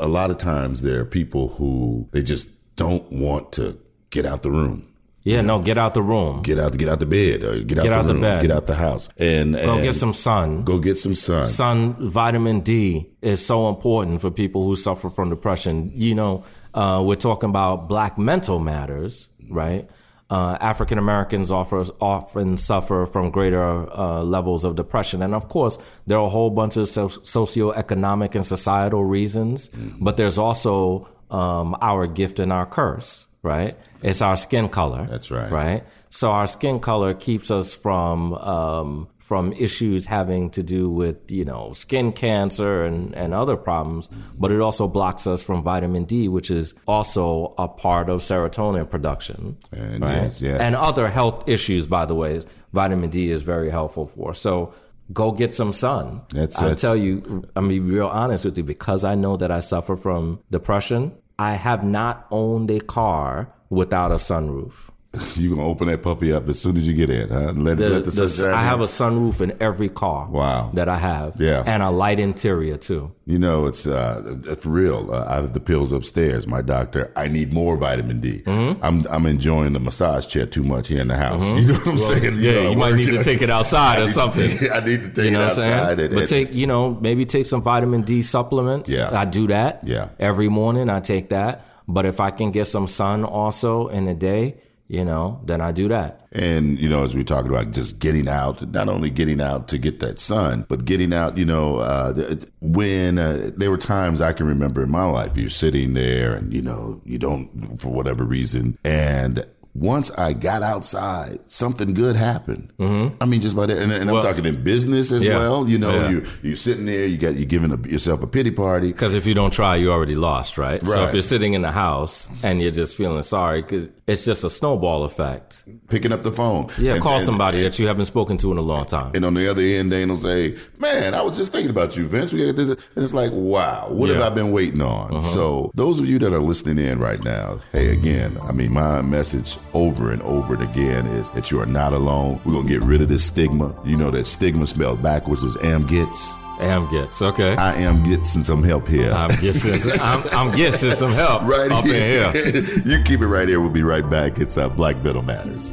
a 0.00 0.08
lot 0.08 0.30
of 0.30 0.38
times 0.38 0.82
there 0.82 0.98
are 1.02 1.04
people 1.20 1.44
who 1.58 2.08
they 2.10 2.22
just 2.22 2.74
don't 2.74 3.06
want 3.12 3.52
to 3.52 3.78
get 4.10 4.26
out 4.26 4.42
the 4.42 4.50
room. 4.50 4.89
Yeah, 5.22 5.42
no, 5.42 5.58
get 5.58 5.76
out 5.76 5.92
the 5.94 6.02
room. 6.02 6.40
Get 6.42 6.58
out, 6.58 6.76
get 6.78 6.88
out 6.88 6.98
the 7.00 7.06
bed, 7.06 7.44
or 7.44 7.58
get 7.62 7.78
out 7.78 7.84
Get 7.84 7.92
the 7.92 7.98
out 7.98 8.06
the 8.06 8.14
bed. 8.14 8.42
get 8.42 8.50
out 8.50 8.66
the 8.66 8.74
house, 8.74 9.10
and 9.18 9.54
Go 9.54 9.74
and 9.74 9.82
get 9.82 9.94
some 9.94 10.14
sun. 10.14 10.64
go 10.64 10.78
get 10.78 10.96
some 10.96 11.14
sun. 11.14 11.46
sun 11.46 11.94
vitamin 12.10 12.60
d 12.60 13.10
is 13.20 13.44
so 13.44 13.68
important 13.68 14.20
for 14.22 14.30
people 14.30 14.64
who 14.64 14.74
suffer 14.74 15.10
from 15.10 15.28
depression 15.28 15.90
you 15.94 16.14
know 16.14 16.42
uh, 16.72 17.02
we're 17.04 17.16
talking 17.16 17.50
about 17.50 17.86
black 17.86 18.16
mental 18.16 18.58
matters 18.60 19.28
right 19.50 19.88
uh, 20.30 20.56
African 20.60 20.96
Americans 20.96 21.50
often 21.50 22.56
suffer 22.56 23.04
from 23.04 23.30
greater 23.32 23.62
uh, 23.92 24.22
levels 24.22 24.64
of 24.64 24.76
depression. 24.76 25.22
And 25.22 25.34
of 25.34 25.48
course, 25.48 25.76
there 26.06 26.18
are 26.18 26.26
a 26.26 26.28
whole 26.28 26.50
bunch 26.50 26.76
of 26.76 26.86
so- 26.86 27.08
socioeconomic 27.08 28.34
and 28.36 28.44
societal 28.44 29.04
reasons, 29.04 29.70
but 30.00 30.16
there's 30.16 30.38
also 30.38 31.08
um, 31.32 31.76
our 31.80 32.06
gift 32.06 32.38
and 32.38 32.52
our 32.52 32.64
curse, 32.64 33.26
right? 33.42 33.76
It's 34.02 34.22
our 34.22 34.36
skin 34.36 34.68
color. 34.68 35.06
That's 35.10 35.30
right. 35.30 35.50
Right? 35.50 35.84
So 36.10 36.30
our 36.30 36.46
skin 36.46 36.80
color 36.80 37.14
keeps 37.14 37.50
us 37.50 37.74
from 37.76 38.34
um, 38.34 39.08
from 39.18 39.52
issues 39.52 40.06
having 40.06 40.50
to 40.50 40.62
do 40.62 40.90
with 40.90 41.30
you 41.30 41.44
know 41.44 41.72
skin 41.72 42.10
cancer 42.12 42.82
and 42.84 43.14
and 43.14 43.32
other 43.32 43.56
problems, 43.56 44.08
but 44.36 44.50
it 44.50 44.60
also 44.60 44.88
blocks 44.88 45.26
us 45.28 45.40
from 45.42 45.62
vitamin 45.62 46.04
D, 46.04 46.26
which 46.28 46.50
is 46.50 46.74
also 46.88 47.54
a 47.56 47.68
part 47.68 48.08
of 48.08 48.20
serotonin 48.20 48.90
production. 48.90 49.56
And 49.72 50.02
yes, 50.02 50.42
yes. 50.42 50.60
And 50.60 50.74
other 50.74 51.08
health 51.08 51.48
issues, 51.48 51.86
by 51.86 52.06
the 52.06 52.14
way, 52.16 52.42
vitamin 52.72 53.10
D 53.10 53.30
is 53.30 53.42
very 53.42 53.70
helpful 53.70 54.06
for. 54.08 54.34
So 54.34 54.74
go 55.12 55.30
get 55.32 55.54
some 55.54 55.72
sun. 55.72 56.22
That's- 56.30 56.60
I 56.60 56.74
tell 56.74 56.96
you, 56.96 57.44
I'm 57.54 57.68
be 57.68 57.78
real 57.78 58.08
honest 58.08 58.44
with 58.44 58.56
you 58.58 58.64
because 58.64 59.04
I 59.04 59.14
know 59.14 59.36
that 59.36 59.50
I 59.52 59.60
suffer 59.60 59.94
from 59.96 60.40
depression. 60.50 61.12
I 61.40 61.52
have 61.52 61.82
not 61.82 62.26
owned 62.30 62.70
a 62.70 62.80
car 62.80 63.54
without 63.70 64.12
a 64.12 64.16
sunroof. 64.16 64.90
You 65.36 65.50
gonna 65.56 65.66
open 65.66 65.88
that 65.88 66.02
puppy 66.02 66.32
up 66.32 66.48
as 66.48 66.60
soon 66.60 66.76
as 66.76 66.86
you 66.86 66.94
get 66.94 67.10
in, 67.10 67.28
huh? 67.30 67.52
Let, 67.56 67.78
The- 67.78 67.88
let 67.90 68.04
the, 68.04 68.10
the- 68.10 68.52
I 68.54 68.62
have 68.62 68.80
a 68.80 68.84
sunroof 68.84 69.40
in 69.40 69.56
every 69.60 69.88
car. 69.88 70.28
Wow. 70.28 70.70
That 70.74 70.88
I 70.88 70.96
have. 70.98 71.40
Yeah. 71.40 71.64
And 71.66 71.82
a 71.82 71.90
light 71.90 72.20
interior 72.20 72.76
too. 72.76 73.12
You 73.26 73.38
know, 73.38 73.66
it's 73.66 73.86
uh, 73.86 74.36
for 74.60 74.68
real. 74.68 75.12
Uh, 75.12 75.24
out 75.24 75.44
of 75.44 75.52
the 75.52 75.60
pills 75.60 75.90
upstairs, 75.92 76.46
my 76.46 76.62
doctor, 76.62 77.12
I 77.16 77.26
need 77.28 77.52
more 77.52 77.76
vitamin 77.76 78.20
D. 78.20 78.42
Mm-hmm. 78.44 78.84
I'm 78.84 79.06
I'm 79.08 79.26
enjoying 79.26 79.72
the 79.72 79.80
massage 79.80 80.26
chair 80.26 80.46
too 80.46 80.62
much 80.62 80.88
here 80.88 81.00
in 81.00 81.08
the 81.08 81.16
house. 81.16 81.42
You 81.50 81.66
know 81.66 81.74
what 81.74 81.86
I'm 81.88 81.96
saying? 81.96 82.34
yeah, 82.38 82.52
know, 82.52 82.70
you 82.70 82.76
might 82.76 82.94
need 82.94 83.08
to 83.08 83.22
take 83.24 83.42
it 83.42 83.50
outside 83.50 83.98
or 84.00 84.06
something. 84.20 84.48
take- 84.58 84.70
I 84.70 84.80
need 84.80 85.02
to 85.02 85.10
take 85.12 85.24
You 85.24 85.30
know 85.32 85.40
it 85.40 85.44
what 85.44 85.52
I'm 85.52 85.58
saying? 85.64 85.72
outside. 85.72 86.00
and- 86.00 86.10
but 86.14 86.20
and- 86.20 86.28
take, 86.28 86.54
you 86.54 86.66
know, 86.68 86.94
maybe 87.00 87.24
take 87.24 87.46
some 87.46 87.62
vitamin 87.62 88.02
D 88.02 88.22
supplements. 88.22 88.90
Yeah. 88.90 89.10
I 89.12 89.24
do 89.24 89.48
that. 89.48 89.82
Yeah. 89.84 90.10
Every 90.20 90.48
morning 90.48 90.88
I 90.88 91.00
take 91.00 91.30
that. 91.30 91.64
But 91.88 92.06
if 92.06 92.20
I 92.20 92.30
can 92.30 92.52
get 92.52 92.66
some 92.66 92.86
sun 92.86 93.24
also 93.24 93.88
in 93.88 94.04
the 94.04 94.14
day, 94.14 94.56
you 94.90 95.04
know, 95.04 95.40
then 95.44 95.60
I 95.60 95.70
do 95.70 95.86
that. 95.86 96.26
And, 96.32 96.76
you 96.76 96.88
know, 96.88 97.04
as 97.04 97.14
we 97.14 97.22
talked 97.22 97.46
about 97.46 97.70
just 97.70 98.00
getting 98.00 98.28
out, 98.28 98.72
not 98.72 98.88
only 98.88 99.08
getting 99.08 99.40
out 99.40 99.68
to 99.68 99.78
get 99.78 100.00
that 100.00 100.18
sun, 100.18 100.66
but 100.68 100.84
getting 100.84 101.14
out, 101.14 101.38
you 101.38 101.44
know, 101.44 101.76
uh, 101.76 102.34
when 102.60 103.16
uh, 103.16 103.52
there 103.56 103.70
were 103.70 103.76
times 103.76 104.20
I 104.20 104.32
can 104.32 104.46
remember 104.46 104.82
in 104.82 104.90
my 104.90 105.04
life, 105.04 105.36
you're 105.36 105.48
sitting 105.48 105.94
there 105.94 106.34
and, 106.34 106.52
you 106.52 106.60
know, 106.60 107.00
you 107.04 107.18
don't, 107.18 107.78
for 107.78 107.90
whatever 107.90 108.24
reason. 108.24 108.78
And 108.84 109.46
once 109.80 110.10
I 110.12 110.34
got 110.34 110.62
outside, 110.62 111.38
something 111.46 111.94
good 111.94 112.14
happened. 112.14 112.70
Mm-hmm. 112.78 113.16
I 113.22 113.24
mean, 113.26 113.40
just 113.40 113.56
by 113.56 113.64
that. 113.66 113.78
And, 113.78 113.90
and 113.90 114.10
I'm 114.10 114.22
talking 114.22 114.44
in 114.44 114.62
business 114.62 115.10
as 115.10 115.24
Yeah. 115.24 115.38
well. 115.38 115.66
You 115.66 115.78
know, 115.78 115.90
Yeah. 115.94 116.10
you, 116.10 116.26
you're 116.42 116.56
sitting 116.56 116.84
there, 116.84 117.06
you 117.06 117.16
got, 117.16 117.34
you're 117.34 117.46
giving 117.46 117.72
a, 117.72 117.88
yourself 117.88 118.22
a 118.22 118.26
pity 118.26 118.50
party. 118.50 118.88
Because 118.92 119.14
if 119.14 119.26
you 119.26 119.32
don't 119.34 119.52
try, 119.52 119.76
you 119.76 119.90
already 119.90 120.16
lost, 120.16 120.58
right? 120.58 120.82
right? 120.82 120.86
So 120.98 121.04
if 121.06 121.14
you're 121.14 121.22
sitting 121.22 121.54
in 121.54 121.62
the 121.62 121.72
house 121.72 122.28
and 122.42 122.60
you're 122.60 122.70
just 122.72 122.94
feeling 122.94 123.22
sorry, 123.22 123.62
because 123.62 123.88
it's 124.06 124.24
just 124.24 124.44
a 124.44 124.50
snowball 124.50 125.04
effect. 125.04 125.64
Picking 125.88 126.12
up 126.12 126.24
the 126.24 126.32
phone. 126.32 126.66
Yeah, 126.78 126.94
And- 126.94 127.02
call 127.02 127.16
and- 127.16 127.24
somebody 127.24 127.62
that 127.62 127.78
you 127.78 127.86
haven't 127.86 128.04
spoken 128.04 128.36
to 128.38 128.52
in 128.52 128.58
a 128.58 128.62
long 128.62 128.84
time. 128.84 129.12
And 129.14 129.24
on 129.24 129.32
the 129.34 129.50
other 129.50 129.62
end, 129.62 129.92
Dane 129.92 130.08
will 130.10 130.16
say, 130.16 130.56
"Man, 130.78 131.14
I 131.14 131.22
was 131.22 131.36
just 131.38 131.52
thinking 131.52 131.70
about 131.70 131.96
you, 131.96 132.06
Vince." 132.06 132.32
We 132.32 132.46
and 132.48 132.58
it's 132.58 133.14
like, 133.14 133.30
"Wow, 133.32 133.86
what 133.90 134.10
have 134.10 134.20
I 134.20 134.28
been 134.30 134.50
waiting 134.52 134.82
on?" 134.82 135.22
So, 135.22 135.70
those 135.74 136.00
of 136.00 136.06
you 136.06 136.18
that 136.18 136.32
are 136.32 136.40
listening 136.40 136.84
in 136.84 136.98
right 136.98 137.22
now, 137.24 137.60
hey, 137.72 137.92
again, 137.92 138.36
I 138.48 138.52
mean, 138.52 138.72
my 138.72 139.00
message 139.02 139.58
over 139.72 140.12
and 140.12 140.22
over 140.22 140.54
and 140.54 140.62
again 140.62 141.06
is 141.06 141.30
that 141.30 141.50
you 141.50 141.60
are 141.60 141.66
not 141.66 141.92
alone. 141.92 142.40
We're 142.44 142.54
gonna 142.54 142.68
get 142.68 142.82
rid 142.82 143.02
of 143.02 143.08
this 143.08 143.24
stigma. 143.24 143.74
You 143.84 143.96
know 143.96 144.10
that 144.10 144.26
stigma 144.26 144.66
spelled 144.66 145.02
backwards 145.02 145.42
is 145.42 145.56
am 145.62 145.86
gets. 145.86 146.34
Am 146.60 146.90
gets 146.90 147.22
okay. 147.22 147.56
I 147.56 147.74
am 147.76 148.02
getting 148.02 148.24
some 148.24 148.62
help 148.62 148.86
here. 148.86 149.10
I'm 149.12 149.30
getting, 149.40 149.98
I'm, 149.98 150.22
I'm 150.32 150.54
getting 150.54 150.90
some 150.90 151.12
help 151.12 151.42
right 151.44 151.72
up 151.72 151.86
in 151.86 151.90
here. 151.90 152.32
you 152.84 153.02
keep 153.02 153.20
it 153.20 153.28
right 153.28 153.48
here. 153.48 153.62
We'll 153.62 153.70
be 153.70 153.82
right 153.82 154.08
back. 154.08 154.38
It's 154.38 154.58
uh, 154.58 154.68
Black 154.68 155.02
Metal 155.02 155.22
Matters. 155.22 155.72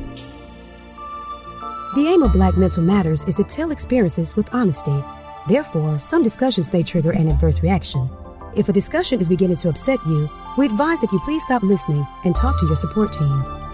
The 1.96 2.08
aim 2.08 2.24
of 2.24 2.32
Black 2.32 2.56
Mental 2.56 2.84
Matters 2.84 3.26
is 3.26 3.36
to 3.36 3.44
tell 3.44 3.72
experiences 3.72 4.36
with 4.38 4.54
honesty. 4.54 5.04
Therefore, 5.50 6.00
some 6.00 6.24
discussions 6.24 6.72
may 6.72 6.84
trigger 6.84 7.12
an 7.12 7.28
adverse 7.28 7.62
reaction. 7.62 8.10
If 8.56 8.70
a 8.70 8.74
discussion 8.74 9.20
is 9.20 9.28
beginning 9.28 9.58
to 9.58 9.70
upset 9.70 10.00
you, 10.08 10.30
we 10.58 10.68
advise 10.68 11.02
that 11.02 11.12
you 11.12 11.20
please 11.20 11.44
stop 11.44 11.64
listening 11.64 12.06
and 12.24 12.36
talk 12.36 12.58
to 12.60 12.66
your 12.66 12.76
support 12.76 13.12
team. 13.12 13.67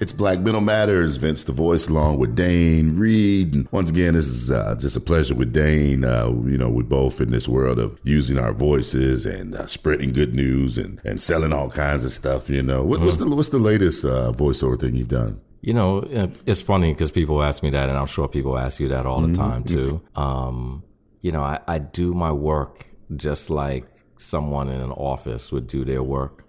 It's 0.00 0.12
Black 0.12 0.38
Mental 0.38 0.60
Matters. 0.60 1.16
Vince 1.16 1.42
the 1.42 1.50
Voice, 1.52 1.88
along 1.88 2.18
with 2.18 2.36
Dane 2.36 2.96
Reid. 2.96 3.52
And 3.52 3.68
once 3.72 3.90
again, 3.90 4.14
this 4.14 4.26
is 4.26 4.48
uh, 4.50 4.76
just 4.78 4.94
a 4.96 5.00
pleasure 5.00 5.34
with 5.34 5.52
Dane. 5.52 6.04
Uh, 6.04 6.28
you 6.46 6.56
know, 6.56 6.68
we're 6.68 6.84
both 6.84 7.20
in 7.20 7.32
this 7.32 7.48
world 7.48 7.80
of 7.80 7.98
using 8.04 8.38
our 8.38 8.52
voices 8.52 9.26
and 9.26 9.56
uh, 9.56 9.66
spreading 9.66 10.12
good 10.12 10.34
news 10.34 10.78
and, 10.78 11.00
and 11.04 11.20
selling 11.20 11.52
all 11.52 11.68
kinds 11.68 12.04
of 12.04 12.10
stuff. 12.12 12.48
You 12.48 12.62
know, 12.62 12.84
what, 12.84 13.00
what's 13.00 13.16
the 13.16 13.28
what's 13.28 13.48
the 13.48 13.58
latest 13.58 14.04
uh, 14.04 14.30
voiceover 14.32 14.78
thing 14.78 14.94
you've 14.94 15.08
done? 15.08 15.40
You 15.62 15.74
know, 15.74 15.98
uh, 16.02 16.28
it's 16.46 16.62
funny 16.62 16.92
because 16.92 17.10
people 17.10 17.42
ask 17.42 17.64
me 17.64 17.70
that, 17.70 17.88
and 17.88 17.98
I'm 17.98 18.06
sure 18.06 18.28
people 18.28 18.56
ask 18.56 18.78
you 18.78 18.86
that 18.88 19.04
all 19.04 19.20
Mm-hmm. 19.22 19.32
the 19.32 19.38
time 19.38 19.64
too. 19.64 20.00
Um, 20.14 20.84
you 21.22 21.32
know, 21.32 21.42
I, 21.42 21.58
I 21.66 21.78
do 21.78 22.14
my 22.14 22.30
work 22.30 22.84
just 23.16 23.50
like 23.50 23.84
someone 24.16 24.68
in 24.68 24.80
an 24.80 24.92
office 24.92 25.50
would 25.50 25.66
do 25.66 25.84
their 25.84 26.04
work. 26.04 26.44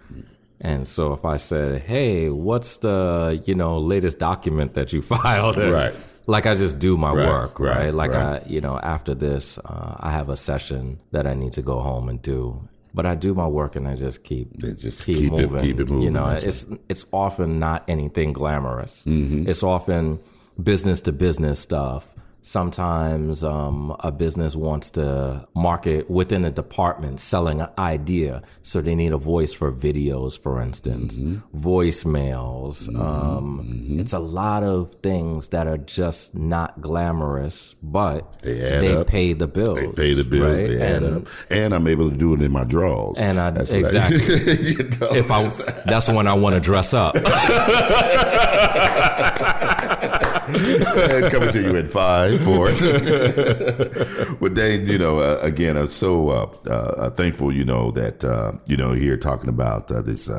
And 0.62 0.88
so 0.88 1.13
if 1.13 1.24
I 1.26 1.38
said, 1.38 1.82
"Hey, 1.84 2.30
what's 2.30 2.78
the 2.78 3.41
you 3.45 3.56
know 3.56 3.80
latest 3.80 4.19
document 4.19 4.74
that 4.74 4.91
you 4.93 5.02
filed?" 5.13 5.58
Right. 5.58 5.93
Like 6.28 6.45
I 6.45 6.54
just 6.54 6.78
do 6.80 6.95
my 6.95 7.12
Right, 7.12 7.28
work, 7.28 7.60
right? 7.60 7.78
right, 7.86 7.93
like 7.93 8.12
right. 8.13 8.43
I, 8.43 8.48
you 8.48 8.62
know, 8.62 8.78
after 8.78 9.15
this, 9.15 9.58
uh, 9.58 9.95
I 10.00 10.12
have 10.12 10.30
a 10.30 10.38
session 10.38 11.00
that 11.12 11.26
I 11.26 11.34
need 11.34 11.54
to 11.54 11.63
go 11.63 11.80
home 11.80 12.08
and 12.08 12.22
do. 12.22 12.67
But 12.93 13.06
I 13.08 13.15
do 13.15 13.34
my 13.34 13.48
work 13.48 13.76
and 13.76 13.88
I 13.88 13.95
just 13.95 14.24
keep 14.24 14.58
just 14.58 15.06
keep, 15.06 15.17
keep 15.17 15.28
it- 15.28 15.32
moving. 15.32 15.62
keep 15.62 15.80
it 15.80 15.89
You 15.89 16.12
know, 16.12 16.28
it's 16.28 16.72
it's 16.88 17.06
often 17.12 17.58
not 17.60 17.84
anything 17.88 18.34
glamorous. 18.34 19.06
Mm-hmm. 19.06 19.48
It's 19.50 19.63
often 19.63 20.19
business 20.62 21.02
to 21.02 21.12
business 21.12 21.60
stuff. 21.60 22.13
Sometimes 22.41 23.43
um, 23.43 23.95
a 23.99 24.12
business 24.12 24.56
wants 24.56 24.89
to 24.91 25.45
market 25.54 26.10
within 26.10 26.45
a 26.45 26.52
department 26.52 27.19
selling 27.19 27.60
an 27.62 27.67
idea, 27.78 28.41
so 28.62 28.82
they 28.82 28.95
need 28.95 29.12
a 29.12 29.17
voice 29.17 29.54
for 29.54 29.71
videos, 29.71 30.41
for 30.41 30.62
instance, 30.62 31.19
Mm-hmm. 31.19 31.58
voicemails. 31.58 32.88
Um, 32.97 33.97
It's 33.99 34.13
a 34.13 34.19
lot 34.19 34.63
of 34.63 34.95
things 35.04 35.49
that 35.49 35.67
are 35.67 35.78
just 35.78 36.34
not 36.34 36.82
glamorous, 36.82 37.75
but 37.84 38.39
They 38.41 38.62
add 38.62 38.86
up. 38.97 39.08
pay 39.08 39.34
the 39.34 39.47
bills. 39.47 39.95
They 39.95 40.02
pay 40.02 40.13
the 40.13 40.23
bills. 40.23 40.62
right? 40.62 40.69
They 40.69 40.82
add 40.82 41.04
and, 41.04 41.17
up, 41.17 41.28
and 41.52 41.73
I'm 41.73 41.88
able 41.88 42.10
to 42.10 42.15
do 42.17 42.34
it 42.36 42.41
in 42.41 42.52
my 42.52 42.63
drawers. 42.63 43.17
And 43.19 43.39
I 43.39 43.52
That's 43.52 43.71
exactly. 43.71 44.19
you 44.69 44.89
know? 44.99 45.13
if 45.13 45.30
I, 45.30 45.43
that's 45.86 46.08
when 46.10 46.25
I 46.28 46.34
want 46.36 46.56
to 46.56 46.62
dress 46.62 46.93
up. 46.93 47.15
Coming 51.31 51.51
to 51.51 51.62
you 51.62 51.75
in 51.75 51.88
five, 51.88 52.39
four. 52.41 52.65
but 54.41 54.53
Dane, 54.55 54.88
you 54.88 54.97
know, 54.97 55.19
uh, 55.19 55.39
again, 55.41 55.77
I'm 55.77 55.89
so 55.89 56.29
uh, 56.29 56.69
uh, 56.69 57.09
thankful, 57.12 57.51
you 57.51 57.65
know, 57.65 57.91
that 57.91 58.23
uh, 58.23 58.53
you 58.67 58.77
know 58.77 58.93
here 58.93 59.17
talking 59.17 59.49
about 59.49 59.91
uh, 59.91 60.01
this. 60.01 60.29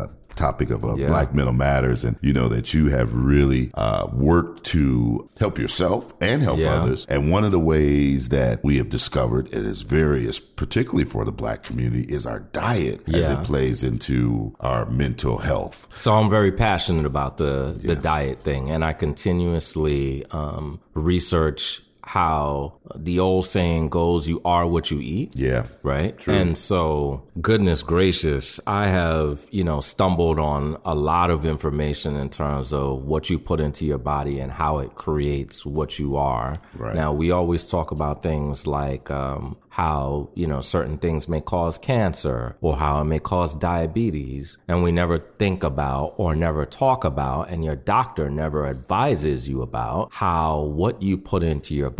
Topic 0.40 0.70
of 0.70 0.82
uh, 0.84 0.94
Yeah. 0.96 1.08
black 1.08 1.34
mental 1.34 1.52
matters 1.52 2.02
and 2.04 2.16
you 2.22 2.32
know 2.32 2.48
that 2.48 2.72
you 2.72 2.88
have 2.88 3.14
really 3.14 3.70
uh, 3.74 4.06
worked 4.12 4.64
to 4.74 5.28
help 5.38 5.58
yourself 5.58 6.14
and 6.20 6.42
help 6.42 6.58
Yeah. 6.58 6.80
others 6.80 7.04
and 7.12 7.30
one 7.30 7.44
of 7.44 7.52
the 7.52 7.60
ways 7.74 8.30
that 8.30 8.64
we 8.64 8.78
have 8.78 8.88
discovered 8.88 9.46
it 9.48 9.64
is 9.72 9.82
various 9.82 10.40
particularly 10.40 11.04
for 11.04 11.24
the 11.26 11.32
black 11.42 11.62
community 11.62 12.04
is 12.16 12.26
our 12.26 12.40
diet 12.64 12.98
as 13.08 13.28
it 13.28 13.42
plays 13.44 13.82
into 13.84 14.54
our 14.60 14.86
mental 14.90 15.36
health 15.38 15.88
So 15.94 16.08
I'm 16.14 16.30
very 16.30 16.52
passionate 16.52 17.04
about 17.06 17.36
the 17.36 17.54
the 17.90 17.96
diet 17.96 18.38
thing, 18.42 18.70
and 18.70 18.82
I 18.84 18.92
continuously 18.94 20.24
um, 20.30 20.80
research 20.94 21.82
how 22.10 22.74
the 22.96 23.20
old 23.20 23.46
saying 23.46 23.88
goes: 23.88 24.28
"You 24.28 24.40
are 24.44 24.66
what 24.66 24.90
you 24.90 24.98
eat." 25.00 25.32
yeah 25.36 25.66
Right. 25.82 26.18
True. 26.18 26.34
And 26.34 26.58
so, 26.58 27.26
goodness 27.40 27.82
gracious, 27.82 28.60
I 28.66 28.88
have, 28.88 29.46
you 29.50 29.64
know, 29.64 29.80
stumbled 29.80 30.38
on 30.38 30.76
a 30.84 30.94
lot 30.94 31.30
of 31.30 31.46
information 31.46 32.16
in 32.16 32.28
terms 32.28 32.72
of 32.72 33.04
what 33.04 33.30
you 33.30 33.38
put 33.38 33.60
into 33.60 33.86
your 33.86 33.98
body 33.98 34.40
and 34.40 34.52
how 34.52 34.78
it 34.78 34.94
creates 34.94 35.64
what 35.64 35.98
you 35.98 36.16
are. 36.16 36.60
Right. 36.76 36.94
Now, 36.94 37.12
we 37.12 37.30
always 37.30 37.66
talk 37.66 37.90
about 37.92 38.22
things 38.22 38.66
like 38.66 39.10
um, 39.10 39.56
how, 39.70 40.30
you 40.34 40.46
know, 40.46 40.60
certain 40.60 40.98
things 40.98 41.28
may 41.28 41.40
cause 41.40 41.78
cancer 41.78 42.56
or 42.60 42.76
how 42.76 43.00
it 43.00 43.04
may 43.04 43.20
cause 43.20 43.54
diabetes. 43.54 44.58
And 44.68 44.82
we 44.82 44.92
never 44.92 45.18
think 45.38 45.62
about 45.62 46.14
or 46.16 46.34
never 46.34 46.66
talk 46.66 47.04
about, 47.04 47.48
and 47.50 47.64
your 47.64 47.76
doctor 47.76 48.28
never 48.28 48.66
advises 48.66 49.48
you 49.48 49.62
about 49.62 50.08
how 50.12 50.60
what 50.62 51.00
you 51.00 51.16
put 51.16 51.42
into 51.42 51.74
your 51.74 51.90
body 51.90 51.99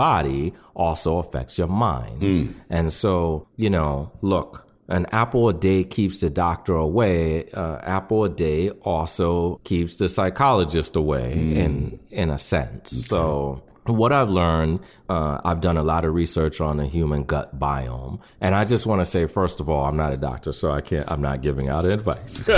also 0.75 1.19
affects 1.19 1.59
your 1.59 1.69
mind. 1.69 2.23
And 2.69 2.93
so, 2.93 3.47
you 3.57 3.71
know, 3.71 4.13
look, 4.23 4.67
an 4.89 5.07
apple 5.13 5.49
a 5.49 5.55
day 5.55 5.85
keeps 5.85 6.21
the 6.21 6.31
doctor 6.31 6.75
away. 6.75 7.49
Uh, 7.53 7.79
apple 7.83 8.25
a 8.25 8.29
day 8.29 8.71
also 8.71 9.57
keeps 9.63 9.97
the 9.97 10.09
psychologist 10.09 10.97
away 10.97 11.33
in 11.33 12.01
in 12.11 12.29
a 12.31 12.39
sense. 12.39 12.91
So 13.07 13.63
what 13.87 14.13
I've 14.13 14.29
learned, 14.29 14.81
uh, 15.09 15.41
I've 15.45 15.61
done 15.61 15.77
a 15.77 15.83
lot 15.83 16.05
of 16.05 16.15
research 16.15 16.61
on 16.61 16.77
the 16.77 16.87
human 16.87 17.25
gut 17.25 17.59
biome, 17.59 18.21
and 18.41 18.55
I 18.55 18.65
just 18.65 18.87
want 18.87 19.01
to 19.01 19.05
say, 19.05 19.27
first 19.27 19.61
of 19.61 19.69
all, 19.69 19.85
I'm 19.87 19.97
not 19.97 20.13
a 20.13 20.17
doctor, 20.17 20.53
so 20.53 20.71
I 20.71 20.81
can't. 20.81 21.11
I'm 21.11 21.21
not 21.23 21.41
giving 21.43 21.69
out 21.69 21.85
advice. 21.85 22.47
you're 22.49 22.57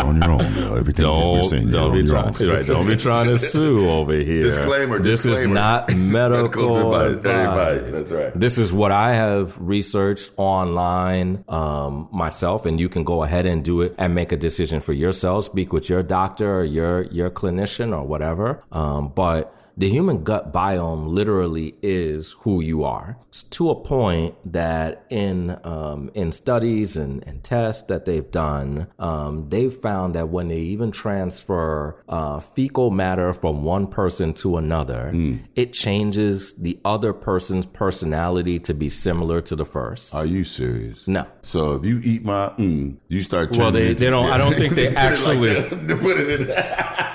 on 0.00 0.20
your 0.22 0.30
own 0.32 0.52
girl. 0.54 0.76
everything 0.76 1.04
that 1.04 1.10
we're 1.10 1.34
Don't, 1.40 1.44
saying 1.44 1.62
you're 1.64 1.72
don't 1.72 1.90
on 1.92 2.02
be 2.02 2.06
trying. 2.08 2.32
Right, 2.50 2.66
don't 2.66 2.86
be 2.86 2.96
trying 2.96 3.26
to 3.26 3.36
sue 3.36 3.88
over 3.90 4.12
here. 4.14 4.42
Disclaimer, 4.42 4.98
This 4.98 5.26
is 5.26 5.42
not 5.46 5.94
medical, 5.96 6.68
Medical 6.68 6.94
advice, 6.94 7.16
advice. 7.16 7.88
advice, 7.88 7.90
that's 7.90 8.10
right. 8.12 8.32
This 8.34 8.58
is 8.58 8.72
what 8.72 8.92
I 8.92 9.14
have 9.14 9.60
researched 9.60 10.32
online 10.36 11.44
um, 11.48 12.08
myself, 12.12 12.66
and 12.66 12.78
you 12.80 12.88
can 12.88 13.04
go 13.04 13.22
ahead 13.22 13.46
and 13.46 13.64
do 13.64 13.80
it 13.82 13.94
and 13.98 14.14
make 14.14 14.32
a 14.32 14.36
decision 14.36 14.80
for 14.80 14.92
yourself. 14.92 15.44
Speak 15.44 15.72
with 15.72 15.88
your 15.88 16.02
doctor 16.02 16.60
or 16.60 16.64
your 16.64 17.02
your 17.04 17.30
clinician 17.30 17.96
or 17.96 18.06
whatever. 18.06 18.62
Um, 18.72 19.09
but 19.14 19.54
the 19.80 19.88
human 19.88 20.22
gut 20.22 20.52
biome 20.52 21.06
literally 21.08 21.74
is 21.82 22.36
who 22.40 22.60
you 22.60 22.84
are 22.84 23.16
it's 23.30 23.44
to 23.44 23.70
a 23.70 23.76
point 23.76 24.34
that 24.52 25.04
in 25.08 25.56
um, 25.62 26.10
in 26.14 26.32
studies 26.32 26.96
and, 26.96 27.24
and, 27.28 27.44
tests 27.44 27.82
that 27.82 28.04
they've 28.04 28.30
done, 28.30 28.88
um, 28.98 29.48
they've 29.50 29.72
found 29.72 30.16
that 30.16 30.28
when 30.28 30.48
they 30.48 30.58
even 30.58 30.90
transfer 30.90 32.02
uh, 32.08 32.40
fecal 32.40 32.90
matter 32.90 33.32
from 33.32 33.62
one 33.62 33.86
person 33.86 34.34
to 34.34 34.56
another, 34.56 35.12
mm. 35.14 35.40
it 35.54 35.72
changes 35.72 36.54
the 36.54 36.78
other 36.84 37.12
person's 37.12 37.66
personality 37.66 38.58
to 38.58 38.74
be 38.74 38.88
similar 38.88 39.40
to 39.40 39.54
the 39.54 39.64
first. 39.64 40.12
Are 40.12 40.26
you 40.26 40.42
serious? 40.42 41.06
No. 41.06 41.24
So 41.42 41.76
if 41.76 41.86
you 41.86 42.00
eat 42.02 42.24
my 42.24 42.48
mm, 42.58 42.96
you 43.06 43.22
start. 43.22 43.56
Well, 43.56 43.70
they, 43.70 43.94
they 43.94 44.10
don't. 44.10 44.26
I 44.26 44.38
don't 44.38 44.54
think 44.54 44.74
they 44.74 44.88
actually. 44.96 45.54
put 46.00 46.16
it 46.18 46.40
in. 46.40 46.48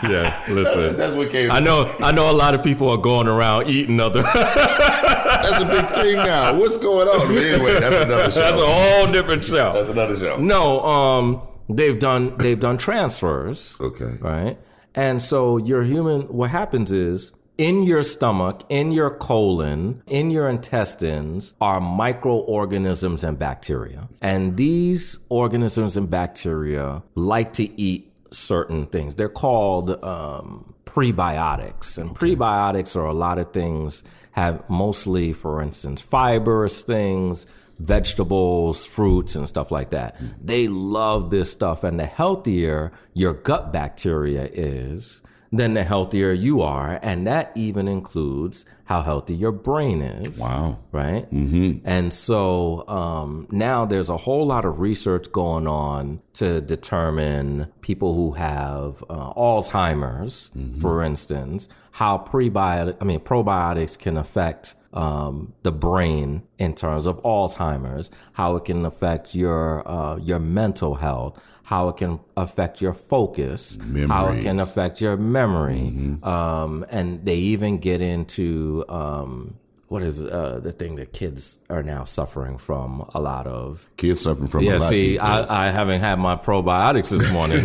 yeah, 0.09 0.43
listen. 0.49 0.95
That's 0.97 1.13
what 1.13 1.29
came. 1.29 1.51
I 1.51 1.59
know. 1.59 1.93
I 1.99 2.13
know 2.13 2.31
a 2.31 2.33
lot 2.33 2.54
of 2.55 2.63
people 2.63 2.89
are 2.89 2.97
going 2.97 3.27
around 3.27 3.67
eating 3.67 3.99
other. 3.99 4.21
that's 4.33 5.63
a 5.63 5.67
big 5.67 5.85
thing 5.87 6.17
now. 6.17 6.57
What's 6.57 6.77
going 6.77 7.07
on? 7.07 7.31
Anyway, 7.31 7.79
that's 7.79 7.95
another 7.95 8.31
show. 8.31 8.39
That's 8.39 8.57
a 8.57 8.65
whole 8.65 9.11
different 9.11 9.43
show. 9.43 9.73
That's 9.73 9.89
another 9.89 10.15
show. 10.15 10.37
No, 10.37 10.81
um, 10.83 11.41
they've 11.69 11.99
done 11.99 12.37
they've 12.37 12.59
done 12.59 12.77
transfers. 12.77 13.77
Okay. 13.79 14.17
Right. 14.19 14.57
And 14.93 15.21
so 15.21 15.57
your 15.57 15.83
human 15.83 16.21
what 16.23 16.49
happens 16.49 16.91
is 16.91 17.33
in 17.57 17.83
your 17.83 18.03
stomach, 18.03 18.63
in 18.69 18.91
your 18.91 19.09
colon, 19.09 20.01
in 20.07 20.29
your 20.29 20.49
intestines 20.49 21.53
are 21.61 21.79
microorganisms 21.79 23.23
and 23.23 23.39
bacteria. 23.39 24.09
And 24.21 24.57
these 24.57 25.25
organisms 25.29 25.95
and 25.95 26.09
bacteria 26.09 27.03
like 27.15 27.53
to 27.53 27.79
eat 27.79 28.11
certain 28.31 28.85
things. 28.87 29.15
They're 29.15 29.29
called 29.29 30.03
um, 30.03 30.74
prebiotics. 30.95 31.97
And 31.97 32.11
prebiotics 32.11 32.95
are 32.95 33.05
a 33.05 33.13
lot 33.13 33.37
of 33.37 33.51
things, 33.51 34.01
have 34.31 34.67
mostly, 34.69 35.33
for 35.33 35.61
instance, 35.61 36.01
fibrous 36.01 36.83
things, 36.83 37.45
vegetables, 37.79 38.85
fruits, 38.85 39.35
and 39.35 39.47
stuff 39.47 39.71
like 39.71 39.89
that. 39.89 40.15
They 40.41 40.69
love 40.69 41.31
this 41.31 41.51
stuff. 41.51 41.83
And 41.83 41.99
the 41.99 42.05
healthier 42.05 42.93
your 43.13 43.33
gut 43.33 43.73
bacteria 43.73 44.49
is, 44.53 45.21
then 45.51 45.73
the 45.73 45.83
healthier 45.83 46.31
you 46.31 46.61
are. 46.61 46.97
And 47.03 47.27
that 47.27 47.51
even 47.55 47.89
includes 47.89 48.65
how 48.85 49.01
healthy 49.01 49.35
your 49.35 49.51
brain 49.51 50.01
is. 50.01 50.39
Wow. 50.39 50.79
Right? 50.91 51.29
Mm-hmm. 51.31 51.85
And 51.85 52.13
so 52.13 52.87
um, 52.87 53.47
now 53.51 53.85
there's 53.85 54.09
a 54.09 54.17
whole 54.17 54.45
lot 54.45 54.63
of 54.63 54.79
research 54.79 55.31
going 55.31 55.67
on 55.67 56.21
to 56.33 56.61
determine 56.61 57.71
people 57.81 58.13
who 58.13 58.33
have 58.33 59.03
uh, 59.09 59.33
Alzheimer's, 59.33 60.51
mm-hmm. 60.55 60.79
for 60.79 61.03
instance, 61.03 61.67
how 61.91 62.17
prebiotic, 62.17 62.97
I 63.01 63.05
mean, 63.05 63.21
probiotics 63.21 63.97
can 63.97 64.17
affect 64.17 64.75
um, 64.95 65.53
the 65.63 65.71
brain 65.71 66.43
in 66.57 66.73
terms 66.73 67.05
of 67.05 67.21
Alzheimer's, 67.23 68.09
how 68.33 68.55
it 68.55 68.65
can 68.65 68.85
affect 68.85 69.35
your 69.35 69.87
uh, 69.87 70.17
your 70.17 70.39
mental 70.39 70.95
health, 70.95 71.41
how 71.63 71.89
it 71.89 71.97
can 71.97 72.19
affect 72.37 72.81
your 72.81 72.93
focus, 72.93 73.77
memory. 73.77 74.07
how 74.07 74.27
it 74.31 74.41
can 74.41 74.59
affect 74.59 75.01
your 75.01 75.17
memory, 75.17 75.91
mm-hmm. 75.93 76.23
um, 76.23 76.85
and 76.89 77.25
they 77.25 77.35
even 77.35 77.77
get 77.77 78.01
into 78.01 78.74
um, 78.89 79.55
what 79.87 80.01
is 80.01 80.25
uh, 80.25 80.59
the 80.63 80.71
thing 80.71 80.95
that 80.95 81.13
kids 81.13 81.59
are 81.69 81.83
now 81.83 82.03
suffering 82.03 82.57
from 82.57 83.07
a 83.13 83.21
lot 83.21 83.45
of? 83.45 83.87
Kids 83.97 84.21
suffering 84.21 84.47
from 84.47 84.63
a 84.63 84.67
lot 84.67 84.75
of 84.75 84.81
things. 84.89 84.91
yeah 84.91 85.13
see 85.13 85.19
I, 85.19 85.67
I, 85.67 85.69
haven't 85.69 86.01
had 86.01 86.17
my 86.17 86.35
probiotics 86.35 87.11
this 87.11 87.31
morning 87.31 87.59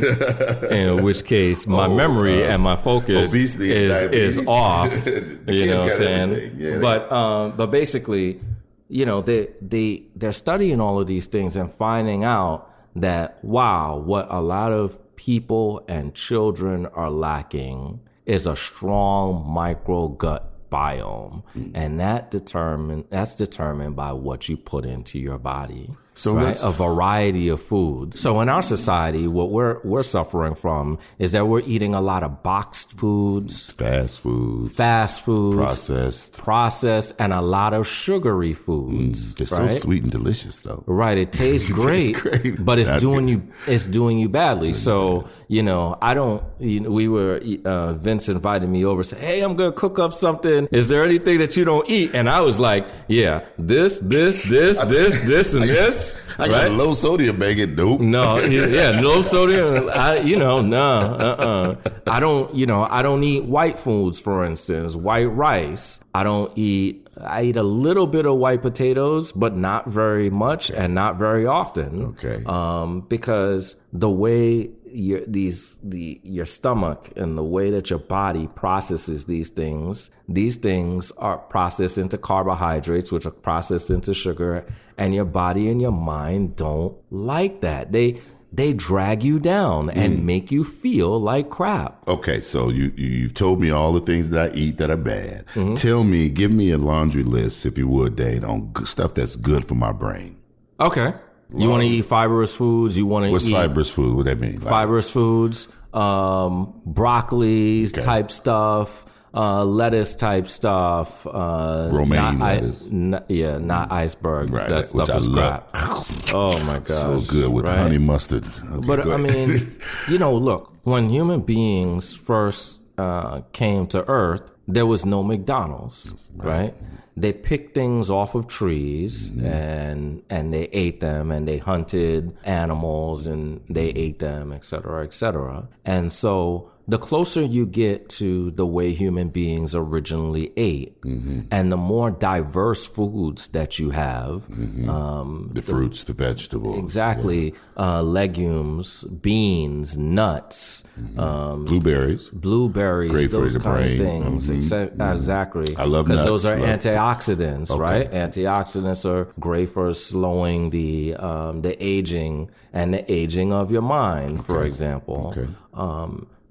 in 0.70 1.03
which 1.03 1.25
case 1.25 1.66
my 1.66 1.87
oh, 1.87 1.96
memory 1.96 2.44
uh, 2.44 2.51
and 2.51 2.62
my 2.62 2.77
focus 2.77 3.35
is 3.35 3.59
is 3.61 4.38
off 4.46 5.07
you 5.07 5.66
know 5.66 5.83
what 5.83 5.90
i'm 5.92 5.96
saying? 5.96 6.57
yeah, 6.59 6.79
but 6.79 7.11
um, 7.11 7.57
but 7.57 7.70
basically 7.70 8.40
you 8.88 9.07
know 9.07 9.23
they 9.23 9.49
they 9.62 10.03
they're 10.14 10.33
studying 10.33 10.81
all 10.81 11.01
of 11.01 11.07
these 11.07 11.27
things 11.27 11.57
and 11.57 11.73
finding 11.73 12.23
out 12.23 12.70
that 12.94 13.42
wow 13.42 13.96
what 13.96 14.27
a 14.31 14.40
lot 14.40 14.73
of 14.73 14.99
people 15.16 15.83
and 15.88 16.14
children 16.14 16.87
are 16.87 17.11
lacking 17.11 18.01
is 18.27 18.46
a 18.46 18.57
strong 18.57 19.46
micro 19.49 20.09
gut 20.09 20.50
biome. 20.70 21.42
And 21.74 22.00
that 22.00 22.30
determine 22.30 23.04
that's 23.11 23.35
determined 23.35 23.96
by 23.96 24.12
what 24.12 24.48
you 24.48 24.56
put 24.56 24.85
into 24.85 25.18
your 25.18 25.38
body 25.38 25.90
so 26.20 26.35
right? 26.35 26.62
a 26.62 26.70
variety 26.70 27.48
of 27.48 27.62
food. 27.62 28.12
So 28.14 28.40
in 28.42 28.50
our 28.50 28.61
society, 28.61 29.26
what 29.26 29.50
we're 29.50 29.80
we're 29.85 30.02
suffering 30.02 30.54
from 30.54 30.98
is 31.18 31.33
that 31.33 31.46
we're 31.46 31.62
eating 31.64 31.94
a 31.94 32.00
lot 32.02 32.22
of 32.22 32.42
boxed 32.42 32.92
foods, 32.92 33.72
fast 33.72 34.20
foods, 34.20 34.76
fast 34.76 35.24
foods, 35.24 35.56
processed, 35.56 36.37
processed, 36.37 37.14
and 37.18 37.33
a 37.33 37.40
lot 37.40 37.72
of 37.72 37.87
sugary 37.87 38.52
foods. 38.52 39.35
Mm, 39.35 39.40
it's 39.40 39.59
right? 39.59 39.72
so 39.72 39.78
sweet 39.78 40.02
and 40.02 40.12
delicious, 40.12 40.59
though. 40.59 40.85
Right, 40.87 41.16
it 41.16 41.33
tastes, 41.42 41.70
it 41.70 41.74
great, 41.74 42.14
tastes 42.14 42.20
great, 42.20 42.56
but 42.62 42.78
it's 42.78 43.00
doing 43.00 43.24
good. 43.24 43.30
you 43.33 43.52
it's 43.66 43.87
doing 43.87 44.18
you 44.18 44.28
badly. 44.28 44.74
so 44.74 45.26
you 45.48 45.62
know, 45.62 45.96
I 46.02 46.12
don't. 46.12 46.44
You 46.59 46.80
know, 46.80 46.90
we 46.90 47.09
were 47.09 47.40
uh, 47.64 47.94
Vince 47.94 48.28
invited 48.28 48.68
me 48.68 48.85
over, 48.85 49.02
said, 49.02 49.20
"Hey, 49.20 49.40
I'm 49.40 49.56
gonna 49.56 49.72
cook 49.72 49.98
up 49.98 50.12
something. 50.12 50.68
Is 50.70 50.90
there 50.90 51.02
anything 51.02 51.38
that 51.38 51.56
you 51.56 51.64
don't 51.64 51.88
eat?" 51.88 52.14
And 52.14 52.28
I 52.28 52.42
was 52.42 52.61
like, 52.61 52.87
"Yeah, 53.09 53.44
this, 53.59 54.00
this, 54.00 54.48
this, 54.50 54.78
this, 54.80 55.18
this, 55.26 55.54
and 55.54 55.64
this." 55.78 56.10
I 56.38 56.49
got 56.49 56.68
right? 56.68 56.70
low 56.70 56.94
sodium 56.94 57.38
bacon. 57.38 57.75
Nope. 57.75 58.01
No, 58.01 58.38
yeah, 58.38 59.01
low 59.03 59.23
sodium. 59.23 59.90
I, 59.92 60.18
you 60.18 60.37
know, 60.37 60.61
no, 60.61 60.79
uh, 60.79 61.77
uh 61.85 61.90
I 62.07 62.20
don't. 62.20 62.55
You 62.55 62.66
know, 62.66 62.87
I 62.88 63.03
don't 63.03 63.23
eat 63.23 63.44
white 63.44 63.79
foods. 63.79 64.20
For 64.20 64.44
instance, 64.44 64.96
white 64.96 65.27
rice. 65.27 66.03
I 66.14 66.23
don't 66.25 66.57
eat. 66.57 67.09
I 67.20 67.42
eat 67.44 67.57
a 67.57 67.62
little 67.62 68.07
bit 68.07 68.27
of 68.27 68.37
white 68.37 68.62
potatoes, 68.62 69.33
but 69.33 69.57
not 69.57 69.88
very 69.88 70.31
much 70.31 70.70
and 70.70 70.94
not 70.94 71.16
very 71.16 71.46
often. 71.46 72.05
Okay. 72.07 72.42
Um, 72.46 73.03
because 73.03 73.77
the 73.92 74.11
way 74.11 74.70
your 74.92 75.20
these 75.27 75.79
the 75.83 76.20
your 76.23 76.46
stomach 76.46 77.11
and 77.16 77.38
the 77.38 77.44
way 77.44 77.70
that 77.70 77.90
your 77.90 77.99
body 77.99 78.49
processes 78.49 79.27
these 79.27 79.49
things 79.49 80.11
these 80.29 80.57
things 80.57 81.11
are 81.12 81.38
processed 81.38 81.99
into 81.99 82.18
carbohydrates 82.18 83.12
which 83.12 83.27
are 83.27 83.31
processed 83.31 83.90
into 83.90 84.12
sugar 84.12 84.66
and 85.01 85.15
your 85.15 85.25
body 85.25 85.69
and 85.69 85.81
your 85.81 85.93
mind 85.93 86.57
don't 86.57 86.97
like 87.11 87.61
that 87.63 87.91
they 87.93 88.21
they 88.53 88.73
drag 88.73 89.23
you 89.23 89.39
down 89.39 89.91
and 89.91 90.19
mm. 90.19 90.23
make 90.25 90.51
you 90.51 90.65
feel 90.65 91.21
like 91.21 91.51
crap. 91.51 92.07
Okay, 92.09 92.41
so 92.41 92.69
you, 92.69 92.93
you 92.97 93.23
have 93.23 93.35
told 93.35 93.61
me 93.61 93.71
all 93.71 93.93
the 93.93 94.01
things 94.01 94.31
that 94.31 94.51
I 94.51 94.55
eat 94.57 94.79
that 94.79 94.91
are 94.91 94.97
bad. 94.97 95.47
Mm-hmm. 95.55 95.75
Tell 95.75 96.03
me, 96.03 96.31
give 96.31 96.51
me 96.51 96.73
a 96.73 96.79
laundry 96.79 97.23
list, 97.23 97.65
if 97.65 97.79
you 97.79 97.87
would, 97.87 98.17
Dane, 98.17 98.45
on 98.45 98.73
stuff 98.87 99.15
that's 99.15 99.37
good 99.37 99.65
for 99.65 99.77
my 99.77 99.93
brain. 99.93 100.37
Okay. 100.81 101.15
You 101.55 101.71
want 101.71 101.83
to 101.83 101.89
eat 101.89 102.05
fibrous 102.05 102.55
foods. 102.55 102.97
You 102.97 103.07
want 103.07 103.27
to 103.27 103.31
What's 103.33 103.49
eat 103.49 103.53
fibrous 103.53 103.91
food? 103.91 104.17
What 104.17 104.27
that 104.27 104.39
mean? 104.39 104.61
Fibrous 104.61 105.11
foods, 105.11 105.69
um, 105.93 106.81
broccolis 106.89 107.93
okay. 107.93 108.05
type 108.05 108.31
stuff, 108.31 109.19
uh, 109.35 109.64
lettuce 109.64 110.14
type 110.16 110.47
stuff. 110.47 111.27
Uh, 111.27 111.88
Romaine 111.93 112.38
lettuce. 112.38 112.87
yeah, 113.29 113.59
not 113.59 113.93
iceberg. 113.93 114.51
Right, 114.51 114.69
that 114.69 114.88
stuff 114.88 115.09
is 115.09 115.29
crap. 115.29 115.71
oh 115.75 116.62
my 116.66 116.79
god, 116.79 116.87
so 116.87 117.21
good 117.21 117.53
with 117.53 117.66
right? 117.66 117.79
honey 117.79 117.99
mustard. 117.99 118.45
Okay, 118.47 118.87
but 118.87 119.07
I 119.07 119.16
mean, 119.16 119.51
you 120.09 120.19
know, 120.19 120.35
look, 120.35 120.75
when 120.83 121.09
human 121.09 121.40
beings 121.40 122.16
first 122.16 122.83
uh, 122.99 123.43
came 123.53 123.87
to 123.88 124.07
Earth, 124.09 124.51
there 124.66 124.87
was 124.87 125.05
no 125.05 125.23
McDonald's, 125.23 126.14
right? 126.37 126.47
right? 126.47 126.75
they 127.21 127.33
picked 127.33 127.75
things 127.75 128.11
off 128.11 128.35
of 128.35 128.47
trees 128.47 129.31
mm-hmm. 129.31 129.47
and 129.47 130.23
and 130.31 130.55
they 130.55 130.64
ate 130.73 131.01
them 131.01 131.31
and 131.31 131.47
they 131.47 131.59
hunted 131.59 132.37
animals 132.45 133.27
and 133.27 133.61
they 133.69 133.88
ate 133.90 134.19
them 134.19 134.53
et 134.53 134.64
cetera 134.64 135.05
et 135.05 135.12
cetera 135.12 135.69
and 135.85 136.12
so 136.12 136.71
the 136.90 136.98
closer 136.98 137.40
you 137.40 137.66
get 137.66 138.09
to 138.09 138.50
the 138.50 138.66
way 138.66 138.92
human 138.92 139.29
beings 139.29 139.76
originally 139.76 140.53
ate, 140.57 141.00
mm-hmm. 141.03 141.42
and 141.48 141.70
the 141.70 141.76
more 141.76 142.11
diverse 142.11 142.85
foods 142.85 143.46
that 143.48 143.79
you 143.79 143.90
have, 143.90 144.48
mm-hmm. 144.48 144.90
um, 144.90 145.50
the, 145.53 145.61
the, 145.61 145.62
fruits, 145.62 146.03
the 146.03 146.12
vegetables, 146.12 146.76
exactly, 146.79 147.53
yeah. 147.53 147.98
uh, 147.98 148.03
legumes, 148.03 149.05
beans, 149.05 149.96
nuts, 149.96 150.83
mm-hmm. 150.98 151.20
um, 151.20 151.64
blueberries, 151.64 152.29
blueberries, 152.31 153.12
great 153.12 153.31
those 153.31 153.55
for 153.55 153.61
kind 153.61 153.76
brain. 153.76 154.00
of 154.00 154.07
things. 154.07 154.50
Mm-hmm. 154.50 155.00
Exactly, 155.14 155.76
I 155.76 155.85
love 155.85 156.07
because 156.07 156.24
those 156.24 156.44
are 156.44 156.57
antioxidants, 156.57 157.70
okay. 157.70 157.81
right? 157.81 158.11
Antioxidants 158.11 159.09
are 159.09 159.33
great 159.38 159.68
for 159.68 159.92
slowing 159.92 160.70
the 160.70 161.14
um, 161.14 161.62
the 161.62 161.81
aging 161.81 162.50
and 162.72 162.94
the 162.94 163.12
aging 163.12 163.53
of 163.53 163.70
your 163.70 163.83
mind, 163.83 164.40
okay. 164.40 164.42
for 164.42 164.64
example. 164.64 165.33
Okay. 165.37 165.53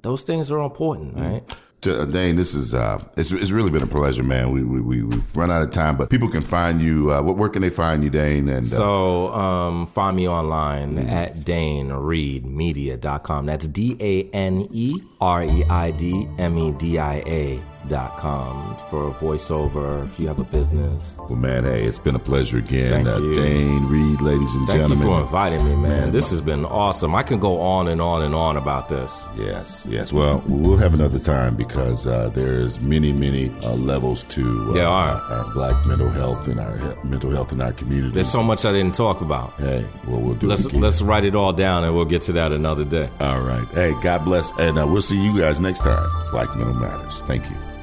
Those 0.02 0.24
things 0.24 0.52
are 0.52 0.60
important, 0.60 1.16
mm-hmm. 1.16 1.34
right? 1.34 1.44
To, 1.82 2.02
uh, 2.02 2.06
Dane, 2.06 2.36
this 2.36 2.54
is 2.54 2.74
uh, 2.74 3.02
it's, 3.16 3.32
it's 3.32 3.52
really 3.52 3.72
been 3.72 3.84
a 3.84 3.88
pleasure, 3.88 4.24
man. 4.24 4.52
We 4.52 4.66
we 4.66 4.82
we 4.82 4.98
have 5.16 5.36
run 5.36 5.50
out 5.50 5.62
of 5.62 5.72
time, 5.72 5.96
but 5.96 6.10
people 6.10 6.28
can 6.28 6.42
find 6.42 6.82
you. 6.82 7.14
Uh, 7.14 7.22
where 7.22 7.48
can 7.48 7.62
they 7.62 7.70
find 7.70 8.04
you, 8.04 8.10
Dane? 8.10 8.50
And 8.50 8.66
uh, 8.66 8.70
so 8.70 9.34
um, 9.34 9.88
find 9.88 10.18
me 10.18 10.28
online 10.28 10.98
mm-hmm. 10.98 11.10
at 11.10 11.38
DaneReidMedia.com. 11.38 13.46
That's 13.46 13.66
D 13.68 13.96
A 14.02 14.24
N 14.36 14.68
E 14.72 14.96
R 15.22 15.44
E 15.44 15.64
I 15.70 15.92
D 15.92 16.28
M 16.38 16.58
E 16.58 16.74
D 16.74 17.00
I 17.00 17.24
A 17.26 17.64
com 17.90 18.78
for 18.90 19.08
a 19.10 19.12
voiceover 19.12 20.04
if 20.06 20.20
you 20.20 20.28
have 20.28 20.40
a 20.40 20.44
business. 20.44 21.18
Well, 21.20 21.36
man, 21.36 21.64
hey, 21.64 21.84
it's 21.84 22.00
been 22.00 22.16
a 22.16 22.20
pleasure 22.20 22.58
again. 22.60 22.92
Thank 23.06 23.08
uh, 23.08 23.20
you. 23.20 23.36
Dane 23.36 23.86
Reid, 23.88 24.22
ladies 24.22 24.56
and 24.56 24.68
Thank 24.68 24.80
gentlemen. 24.82 24.98
you 25.08 25.14
for 25.16 25.20
inviting 25.22 25.64
me, 25.66 25.76
man. 25.76 25.82
Man, 25.82 26.12
this 26.12 26.26
my- 26.26 26.36
has 26.36 26.42
been 26.42 26.66
awesome. 26.66 27.16
I 27.16 27.24
can 27.24 27.40
go 27.40 27.60
on 27.62 27.88
and 27.88 28.02
on 28.02 28.22
and 28.24 28.34
on 28.36 28.58
about 28.58 28.90
this. 28.90 29.28
Yes, 29.36 29.88
yes. 29.90 30.14
Well, 30.14 30.44
we'll 30.48 30.78
have 30.78 30.94
another 30.94 31.20
time 31.20 31.56
because 31.56 32.08
uh, 32.08 32.30
there's 32.30 32.80
many, 32.80 33.12
many 33.14 33.50
uh, 33.64 33.74
levels 33.76 34.24
to 34.26 34.70
uh, 34.70 34.74
There 34.74 34.88
are. 34.88 35.22
our, 35.22 35.54
black 35.54 35.86
mental 35.88 36.10
health 36.10 36.48
and 36.48 36.60
our 36.60 36.78
he- 36.78 37.08
mental 37.08 37.32
health 37.32 37.52
in 37.52 37.62
our 37.62 37.74
community. 37.74 38.14
There's 38.14 38.32
so 38.32 38.44
much 38.44 38.66
I 38.66 38.72
didn't 38.72 38.96
talk 38.96 39.22
about. 39.22 39.54
Hey, 39.60 39.86
well, 40.08 40.20
we'll 40.20 40.36
do 40.36 40.48
Let's 40.48 40.72
let's 40.74 41.02
write 41.02 41.26
it 41.26 41.36
all 41.36 41.54
down 41.54 41.84
and 41.84 41.96
we'll 41.96 42.06
get 42.06 42.22
to 42.24 42.32
that 42.34 42.52
another 42.52 42.86
day. 42.86 43.10
All 43.20 43.42
right. 43.42 43.68
Hey, 43.74 43.94
God 44.02 44.24
bless, 44.26 44.52
and 44.60 44.78
uh, 44.78 44.86
we'll 44.88 45.02
see 45.02 45.22
you 45.22 45.38
guys 45.38 45.60
next 45.60 45.80
time. 45.80 46.06
Black 46.32 46.56
Mental 46.56 46.74
Matters. 46.74 47.24
Thank 47.24 47.50
you. 47.50 47.79